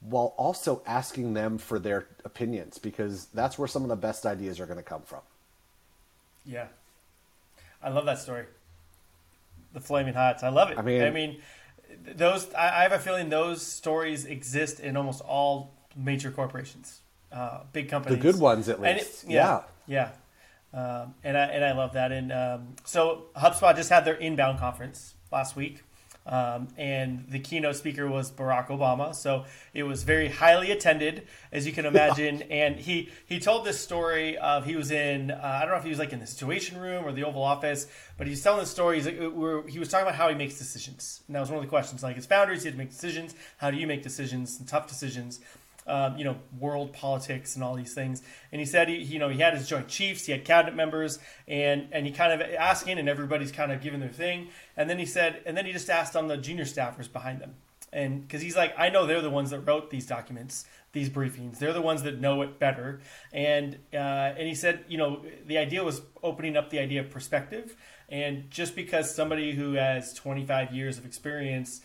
while 0.00 0.34
also 0.36 0.80
asking 0.86 1.34
them 1.34 1.58
for 1.58 1.78
their 1.78 2.06
opinions 2.24 2.78
because 2.78 3.26
that's 3.34 3.58
where 3.58 3.66
some 3.68 3.82
of 3.82 3.88
the 3.88 3.96
best 3.96 4.24
ideas 4.24 4.60
are 4.60 4.66
going 4.66 4.78
to 4.78 4.82
come 4.82 5.02
from 5.02 5.20
Yeah. 6.46 6.66
I 7.82 7.90
love 7.90 8.06
that 8.06 8.18
story. 8.18 8.44
The 9.78 9.86
flaming 9.86 10.14
hots. 10.14 10.42
I 10.42 10.48
love 10.48 10.70
it. 10.70 10.78
I 10.78 10.82
mean- 10.82 11.02
I 11.02 11.10
mean, 11.10 11.40
those. 12.16 12.52
I, 12.54 12.80
I 12.80 12.82
have 12.82 12.92
a 12.92 12.98
feeling 12.98 13.28
those 13.28 13.64
stories 13.64 14.24
exist 14.24 14.80
in 14.80 14.96
almost 14.96 15.20
all 15.22 15.72
major 15.96 16.30
corporations, 16.32 17.00
uh, 17.32 17.60
big 17.72 17.88
companies. 17.88 18.18
The 18.18 18.22
good 18.32 18.40
ones, 18.40 18.68
at 18.68 18.76
And 18.78 18.86
it- 18.86 18.96
least. 18.98 19.24
yeah. 19.28 19.62
Yeah. 19.86 20.10
Um, 20.74 21.14
and 21.24 21.36
I 21.38 21.44
and 21.46 21.64
I 21.64 21.72
love 21.72 21.92
that. 21.94 22.10
And 22.12 22.32
um, 22.32 22.74
so 22.84 23.26
HubSpot 23.36 23.74
just 23.76 23.88
had 23.88 24.04
their 24.04 24.14
inbound 24.16 24.58
conference 24.58 25.14
last 25.32 25.54
week. 25.56 25.82
Um, 26.28 26.68
and 26.76 27.24
the 27.28 27.38
keynote 27.38 27.76
speaker 27.76 28.06
was 28.06 28.30
Barack 28.30 28.68
Obama, 28.68 29.14
so 29.14 29.46
it 29.72 29.84
was 29.84 30.02
very 30.02 30.28
highly 30.28 30.70
attended, 30.70 31.26
as 31.50 31.66
you 31.66 31.72
can 31.72 31.86
imagine. 31.86 32.42
and 32.50 32.76
he 32.76 33.08
he 33.26 33.40
told 33.40 33.64
this 33.64 33.80
story 33.80 34.36
of 34.36 34.66
he 34.66 34.76
was 34.76 34.90
in 34.90 35.30
uh, 35.30 35.40
I 35.42 35.60
don't 35.60 35.70
know 35.70 35.78
if 35.78 35.84
he 35.84 35.90
was 35.90 35.98
like 35.98 36.12
in 36.12 36.20
the 36.20 36.26
Situation 36.26 36.78
Room 36.78 37.04
or 37.04 37.12
the 37.12 37.24
Oval 37.24 37.42
Office, 37.42 37.86
but 38.18 38.26
he's 38.26 38.42
telling 38.42 38.60
the 38.60 38.66
story. 38.66 38.96
He's 38.96 39.06
like, 39.06 39.20
uh, 39.20 39.30
where 39.30 39.66
he 39.66 39.78
was 39.78 39.88
talking 39.88 40.06
about 40.06 40.16
how 40.16 40.28
he 40.28 40.34
makes 40.34 40.58
decisions, 40.58 41.22
and 41.26 41.34
that 41.34 41.40
was 41.40 41.48
one 41.48 41.58
of 41.58 41.64
the 41.64 41.70
questions. 41.70 42.02
Like 42.02 42.18
as 42.18 42.26
founders, 42.26 42.62
he 42.62 42.68
had 42.68 42.74
to 42.74 42.78
make 42.78 42.90
decisions. 42.90 43.34
How 43.56 43.70
do 43.70 43.78
you 43.78 43.86
make 43.86 44.02
decisions 44.02 44.58
and 44.58 44.68
tough 44.68 44.86
decisions? 44.86 45.40
Um, 45.88 46.16
you 46.16 46.24
know, 46.24 46.36
world 46.58 46.92
politics 46.92 47.54
and 47.54 47.64
all 47.64 47.74
these 47.74 47.94
things. 47.94 48.22
And 48.52 48.60
he 48.60 48.66
said, 48.66 48.88
he, 48.88 48.96
you 48.96 49.18
know, 49.18 49.28
he 49.28 49.40
had 49.40 49.54
his 49.54 49.68
Joint 49.68 49.88
Chiefs, 49.88 50.26
he 50.26 50.32
had 50.32 50.44
cabinet 50.44 50.74
members, 50.74 51.18
and 51.46 51.88
and 51.92 52.06
he 52.06 52.12
kind 52.12 52.32
of 52.32 52.40
asking, 52.40 52.98
and 52.98 53.08
everybody's 53.08 53.52
kind 53.52 53.72
of 53.72 53.80
giving 53.80 54.00
their 54.00 54.08
thing. 54.08 54.48
And 54.76 54.88
then 54.88 54.98
he 54.98 55.06
said, 55.06 55.42
and 55.46 55.56
then 55.56 55.66
he 55.66 55.72
just 55.72 55.90
asked 55.90 56.14
on 56.14 56.28
the 56.28 56.36
junior 56.36 56.64
staffers 56.64 57.10
behind 57.12 57.40
them, 57.40 57.54
and 57.92 58.26
because 58.26 58.42
he's 58.42 58.56
like, 58.56 58.74
I 58.78 58.90
know 58.90 59.06
they're 59.06 59.22
the 59.22 59.30
ones 59.30 59.50
that 59.50 59.60
wrote 59.60 59.90
these 59.90 60.06
documents, 60.06 60.66
these 60.92 61.08
briefings. 61.08 61.58
They're 61.58 61.72
the 61.72 61.82
ones 61.82 62.02
that 62.02 62.20
know 62.20 62.42
it 62.42 62.58
better. 62.58 63.00
And 63.32 63.78
uh, 63.92 63.96
and 64.36 64.46
he 64.46 64.54
said, 64.54 64.84
you 64.88 64.98
know, 64.98 65.24
the 65.46 65.58
idea 65.58 65.82
was 65.82 66.02
opening 66.22 66.56
up 66.56 66.70
the 66.70 66.78
idea 66.78 67.00
of 67.00 67.10
perspective. 67.10 67.76
And 68.08 68.50
just 68.50 68.74
because 68.74 69.14
somebody 69.14 69.52
who 69.52 69.74
has 69.74 70.14
25 70.14 70.72
years 70.72 70.96
of 70.96 71.04
experience, 71.04 71.82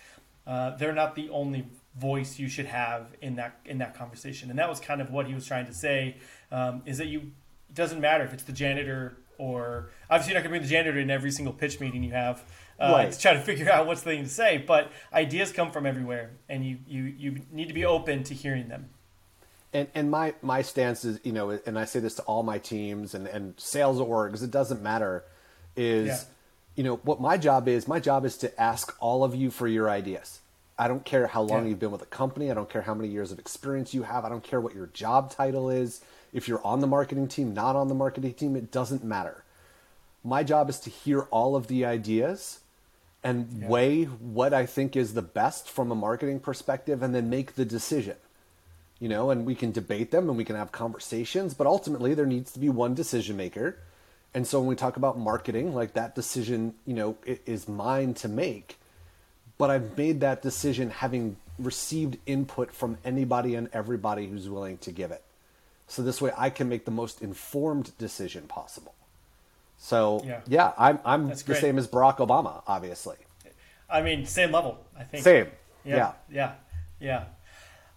uh, 0.47 0.75
they're 0.77 0.93
not 0.93 1.15
the 1.15 1.29
only 1.29 1.67
voice 1.95 2.39
you 2.39 2.47
should 2.47 2.65
have 2.65 3.07
in 3.21 3.35
that 3.35 3.59
in 3.65 3.77
that 3.79 3.95
conversation. 3.95 4.49
And 4.49 4.59
that 4.59 4.69
was 4.69 4.79
kind 4.79 5.01
of 5.01 5.11
what 5.11 5.27
he 5.27 5.33
was 5.33 5.45
trying 5.45 5.65
to 5.67 5.73
say 5.73 6.17
um, 6.51 6.81
is 6.85 6.97
that 6.97 7.07
you 7.07 7.19
it 7.19 7.75
doesn't 7.75 8.01
matter 8.01 8.23
if 8.23 8.33
it's 8.33 8.43
the 8.43 8.53
janitor 8.53 9.17
or 9.37 9.89
obviously 10.09 10.33
you're 10.33 10.41
not 10.41 10.47
going 10.47 10.53
to 10.53 10.59
be 10.59 10.65
the 10.65 10.71
janitor 10.71 10.99
in 10.99 11.09
every 11.09 11.31
single 11.31 11.53
pitch 11.53 11.79
meeting 11.79 12.03
you 12.03 12.11
have 12.11 12.43
uh, 12.79 12.91
right. 12.91 13.11
to 13.11 13.19
try 13.19 13.33
to 13.33 13.39
figure 13.51 13.69
out 13.71 13.85
what's 13.87 14.01
the 14.01 14.11
thing 14.11 14.23
to 14.23 14.29
say. 14.29 14.57
But 14.57 14.91
ideas 15.11 15.51
come 15.51 15.71
from 15.71 15.85
everywhere, 15.85 16.31
and 16.49 16.65
you 16.65 16.79
you 16.87 17.03
you 17.03 17.41
need 17.51 17.67
to 17.67 17.73
be 17.73 17.85
open 17.85 18.23
to 18.23 18.33
hearing 18.33 18.69
them. 18.69 18.89
And 19.71 19.87
and 19.93 20.09
my 20.09 20.33
my 20.41 20.61
stance 20.61 21.05
is 21.05 21.19
you 21.23 21.31
know, 21.31 21.51
and 21.65 21.77
I 21.77 21.85
say 21.85 21.99
this 21.99 22.15
to 22.15 22.21
all 22.23 22.43
my 22.43 22.57
teams 22.57 23.13
and 23.13 23.27
and 23.27 23.53
sales 23.57 23.99
orgs. 23.99 24.43
It 24.43 24.51
doesn't 24.51 24.81
matter. 24.81 25.23
Is 25.75 26.07
yeah. 26.07 26.19
you 26.75 26.83
know 26.83 26.95
what 26.97 27.21
my 27.21 27.37
job 27.37 27.67
is? 27.67 27.87
My 27.87 27.99
job 27.99 28.25
is 28.25 28.37
to 28.37 28.61
ask 28.61 28.95
all 28.99 29.23
of 29.23 29.35
you 29.35 29.49
for 29.49 29.67
your 29.67 29.89
ideas 29.89 30.39
I 30.83 30.89
don't 30.89 31.05
care 31.05 31.27
how 31.27 31.43
long 31.43 31.63
yeah. 31.63 31.69
you've 31.69 31.79
been 31.79 31.91
with 31.91 32.01
a 32.01 32.07
company. 32.07 32.51
I 32.51 32.53
don't 32.53 32.69
care 32.69 32.81
how 32.81 32.93
many 32.93 33.07
years 33.07 33.31
of 33.31 33.39
experience 33.39 33.93
you 33.93 34.03
have. 34.03 34.25
I 34.25 34.29
don't 34.29 34.43
care 34.43 34.59
what 34.59 34.75
your 34.75 34.87
job 34.87 35.31
title 35.31 35.69
is. 35.69 36.01
If 36.33 36.49
you're 36.49 36.65
on 36.67 36.81
the 36.81 36.87
marketing 36.87 37.29
team, 37.29 37.53
not 37.53 37.77
on 37.77 37.87
the 37.87 37.93
marketing 37.93 38.33
team, 38.33 38.57
it 38.57 38.69
doesn't 38.69 39.01
matter. 39.01 39.45
My 40.25 40.43
job 40.43 40.69
is 40.69 40.81
to 40.81 40.89
hear 40.89 41.21
all 41.31 41.55
of 41.55 41.67
the 41.67 41.85
ideas 41.85 42.59
and 43.23 43.47
yeah. 43.61 43.67
weigh 43.69 44.03
what 44.03 44.53
I 44.53 44.65
think 44.65 44.97
is 44.97 45.13
the 45.13 45.21
best 45.21 45.69
from 45.69 45.89
a 45.89 45.95
marketing 45.95 46.41
perspective 46.41 47.01
and 47.01 47.15
then 47.15 47.29
make 47.29 47.55
the 47.55 47.63
decision. 47.63 48.17
You 48.99 49.07
know, 49.07 49.29
and 49.29 49.45
we 49.45 49.55
can 49.55 49.71
debate 49.71 50.11
them 50.11 50.27
and 50.27 50.37
we 50.37 50.43
can 50.43 50.57
have 50.57 50.73
conversations, 50.73 51.53
but 51.53 51.65
ultimately 51.65 52.13
there 52.13 52.25
needs 52.25 52.51
to 52.51 52.59
be 52.59 52.67
one 52.67 52.93
decision 52.93 53.37
maker. 53.37 53.77
And 54.33 54.45
so 54.45 54.59
when 54.59 54.67
we 54.67 54.75
talk 54.75 54.97
about 54.97 55.17
marketing, 55.17 55.73
like 55.73 55.93
that 55.93 56.13
decision, 56.13 56.73
you 56.85 56.93
know, 56.93 57.15
is 57.25 57.69
mine 57.69 58.15
to 58.15 58.27
make 58.27 58.79
but 59.63 59.71
I've 59.71 59.97
made 59.97 60.19
that 60.19 60.41
decision 60.41 60.89
having 60.89 61.37
received 61.57 62.17
input 62.25 62.73
from 62.73 62.97
anybody 63.05 63.55
and 63.55 63.69
everybody 63.71 64.27
who's 64.27 64.49
willing 64.49 64.77
to 64.79 64.91
give 64.91 65.09
it. 65.09 65.23
So 65.87 66.01
this 66.01 66.21
way 66.21 66.33
I 66.37 66.49
can 66.49 66.67
make 66.67 66.83
the 66.83 66.91
most 66.91 67.21
informed 67.21 67.97
decision 67.97 68.43
possible. 68.43 68.93
So 69.77 70.21
yeah, 70.25 70.41
yeah 70.49 70.73
I'm 70.77 70.99
I'm 71.05 71.29
That's 71.29 71.43
the 71.43 71.53
great. 71.53 71.61
same 71.61 71.77
as 71.77 71.87
Barack 71.87 72.17
Obama, 72.17 72.61
obviously. 72.67 73.15
I 73.89 74.01
mean, 74.01 74.25
same 74.25 74.51
level, 74.51 74.85
I 74.99 75.05
think. 75.05 75.23
Same. 75.23 75.47
Yeah. 75.85 75.95
Yeah. 75.95 76.11
Yeah. 76.29 76.51
yeah. 76.99 77.23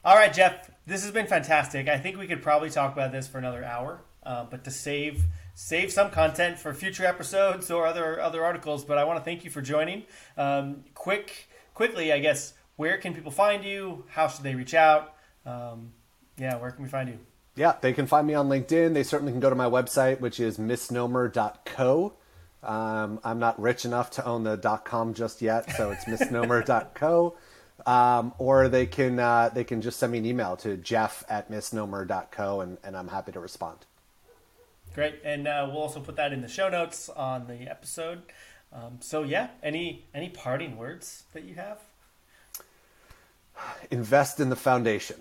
All 0.05 0.15
right, 0.15 0.33
Jeff. 0.33 0.71
This 0.87 1.03
has 1.03 1.11
been 1.11 1.27
fantastic. 1.27 1.89
I 1.89 1.99
think 1.99 2.17
we 2.17 2.29
could 2.29 2.43
probably 2.43 2.71
talk 2.71 2.93
about 2.93 3.11
this 3.11 3.27
for 3.27 3.39
another 3.39 3.65
hour, 3.65 4.03
uh, 4.23 4.45
but 4.49 4.63
to 4.63 4.71
save 4.71 5.25
save 5.57 5.91
some 5.91 6.11
content 6.11 6.59
for 6.61 6.73
future 6.75 7.05
episodes 7.05 7.73
or 7.73 7.87
other 7.87 8.21
other 8.21 8.45
articles. 8.45 8.85
But 8.85 8.99
I 8.99 9.05
want 9.05 9.19
to 9.19 9.25
thank 9.25 9.43
you 9.43 9.51
for 9.51 9.63
joining. 9.63 10.05
Um, 10.37 10.85
quick, 10.95 11.49
quickly, 11.77 12.11
I 12.11 12.19
guess, 12.19 12.55
where 12.77 12.97
can 12.97 13.15
people 13.15 13.31
find 13.31 13.63
you? 13.63 14.05
How 14.09 14.29
should 14.29 14.43
they 14.43 14.55
reach 14.55 14.75
out? 14.75 15.15
Um, 15.45 15.93
yeah, 16.39 16.57
where 16.57 16.71
can 16.71 16.83
we 16.83 16.89
find 16.89 17.09
you? 17.09 17.19
Yeah, 17.55 17.75
they 17.81 17.93
can 17.93 18.07
find 18.07 18.27
me 18.27 18.35
on 18.35 18.49
LinkedIn. 18.49 18.95
They 18.95 19.03
certainly 19.03 19.31
can 19.31 19.41
go 19.41 19.51
to 19.51 19.57
my 19.57 19.67
website, 19.67 20.21
which 20.21 20.41
is 20.41 20.59
misnomer.co. 20.59 22.15
Um, 22.63 23.21
I'm 23.23 23.39
not 23.39 23.61
rich 23.61 23.85
enough 23.85 24.11
to 24.13 24.25
own 24.25 24.43
the 24.43 24.57
.com 24.85 25.15
just 25.15 25.43
yet, 25.43 25.71
so 25.77 25.91
it's 25.91 26.05
misnomer.co. 26.09 27.37
Um, 27.85 28.35
or 28.39 28.69
they 28.69 28.87
can 28.87 29.19
uh, 29.19 29.51
they 29.51 29.63
can 29.63 29.83
just 29.83 29.99
send 29.99 30.13
me 30.13 30.19
an 30.19 30.27
email 30.27 30.57
to 30.57 30.79
jeff 30.79 31.25
at 31.29 31.51
misnomer.co, 31.51 32.61
and, 32.63 32.79
and 32.83 32.97
I'm 32.97 33.09
happy 33.09 33.33
to 33.33 33.41
respond. 33.41 33.81
Great, 34.95 35.21
and 35.25 35.47
uh, 35.47 35.69
we'll 35.69 35.83
also 35.83 36.01
put 36.01 36.17
that 36.17 36.33
in 36.33 36.41
the 36.41 36.49
show 36.49 36.71
notes 36.71 37.11
on 37.11 37.47
the 37.47 37.69
episode. 37.69 38.23
Um, 38.73 38.99
so 39.01 39.23
yeah, 39.23 39.49
any 39.63 40.05
any 40.15 40.29
parting 40.29 40.77
words 40.77 41.25
that 41.33 41.45
you 41.45 41.55
have? 41.55 41.79
Invest 43.91 44.41
in 44.41 44.51
the 44.51 44.57
foundation. 44.57 45.17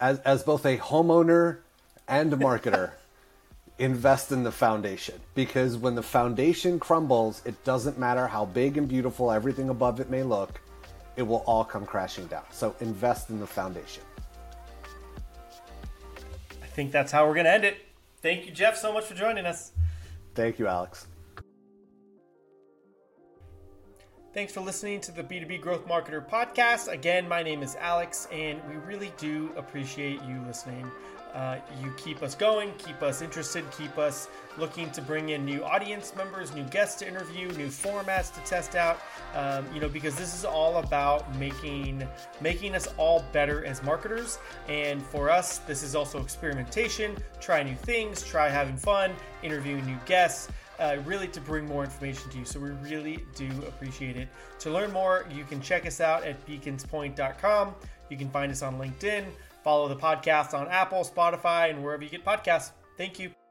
As 0.00 0.18
as 0.20 0.42
both 0.42 0.64
a 0.66 0.78
homeowner 0.78 1.58
and 2.06 2.32
a 2.32 2.36
marketer, 2.36 2.92
invest 3.78 4.30
in 4.30 4.44
the 4.44 4.52
foundation 4.52 5.18
because 5.34 5.76
when 5.76 5.94
the 5.94 6.02
foundation 6.02 6.78
crumbles, 6.78 7.42
it 7.44 7.64
doesn't 7.64 7.98
matter 7.98 8.26
how 8.26 8.44
big 8.44 8.76
and 8.76 8.88
beautiful 8.88 9.32
everything 9.32 9.68
above 9.68 9.98
it 9.98 10.10
may 10.10 10.22
look, 10.22 10.60
it 11.16 11.22
will 11.22 11.42
all 11.46 11.64
come 11.64 11.84
crashing 11.84 12.26
down. 12.26 12.44
So 12.52 12.76
invest 12.80 13.30
in 13.30 13.40
the 13.40 13.46
foundation. 13.46 14.02
I 16.62 16.66
think 16.66 16.92
that's 16.92 17.12
how 17.12 17.26
we're 17.26 17.34
going 17.34 17.46
to 17.46 17.52
end 17.52 17.64
it. 17.64 17.76
Thank 18.22 18.46
you, 18.46 18.52
Jeff, 18.52 18.76
so 18.76 18.92
much 18.92 19.04
for 19.04 19.14
joining 19.14 19.46
us. 19.46 19.72
Thank 20.34 20.58
you, 20.58 20.68
Alex. 20.68 21.06
Thanks 24.34 24.54
for 24.54 24.62
listening 24.62 24.98
to 25.02 25.12
the 25.12 25.22
B2B 25.22 25.60
Growth 25.60 25.86
Marketer 25.86 26.26
podcast. 26.26 26.90
Again, 26.90 27.28
my 27.28 27.42
name 27.42 27.62
is 27.62 27.76
Alex, 27.78 28.28
and 28.32 28.58
we 28.66 28.76
really 28.76 29.12
do 29.18 29.52
appreciate 29.58 30.22
you 30.22 30.40
listening. 30.46 30.90
Uh, 31.34 31.58
you 31.82 31.92
keep 31.98 32.22
us 32.22 32.34
going, 32.34 32.72
keep 32.78 33.02
us 33.02 33.20
interested, 33.20 33.62
keep 33.76 33.98
us 33.98 34.28
looking 34.56 34.90
to 34.92 35.02
bring 35.02 35.30
in 35.30 35.44
new 35.44 35.62
audience 35.62 36.14
members, 36.16 36.54
new 36.54 36.64
guests 36.64 36.98
to 37.00 37.06
interview, 37.06 37.48
new 37.52 37.68
formats 37.68 38.32
to 38.32 38.40
test 38.48 38.74
out. 38.74 39.00
Um, 39.34 39.66
you 39.74 39.82
know, 39.82 39.88
because 39.88 40.16
this 40.16 40.34
is 40.34 40.46
all 40.46 40.78
about 40.78 41.34
making 41.36 42.08
making 42.40 42.74
us 42.74 42.88
all 42.96 43.22
better 43.32 43.66
as 43.66 43.82
marketers. 43.82 44.38
And 44.66 45.02
for 45.02 45.28
us, 45.28 45.58
this 45.58 45.82
is 45.82 45.94
also 45.94 46.22
experimentation. 46.22 47.18
Try 47.38 47.62
new 47.62 47.76
things, 47.76 48.22
try 48.22 48.48
having 48.48 48.78
fun, 48.78 49.12
interviewing 49.42 49.84
new 49.84 49.98
guests. 50.06 50.48
Uh, 50.82 50.96
really 51.04 51.28
to 51.28 51.40
bring 51.40 51.64
more 51.64 51.84
information 51.84 52.28
to 52.30 52.38
you. 52.38 52.44
So 52.44 52.58
we 52.58 52.70
really 52.70 53.24
do 53.36 53.48
appreciate 53.68 54.16
it. 54.16 54.28
To 54.60 54.70
learn 54.70 54.90
more, 54.92 55.26
you 55.30 55.44
can 55.44 55.60
check 55.60 55.86
us 55.86 56.00
out 56.00 56.24
at 56.24 56.44
beaconspoint.com. 56.44 57.74
You 58.10 58.16
can 58.16 58.28
find 58.30 58.50
us 58.50 58.62
on 58.62 58.78
LinkedIn. 58.78 59.24
Follow 59.62 59.86
the 59.86 59.94
podcast 59.94 60.54
on 60.54 60.66
Apple, 60.68 61.04
Spotify, 61.04 61.70
and 61.70 61.84
wherever 61.84 62.02
you 62.02 62.10
get 62.10 62.24
podcasts. 62.24 62.72
Thank 62.98 63.20
you. 63.20 63.41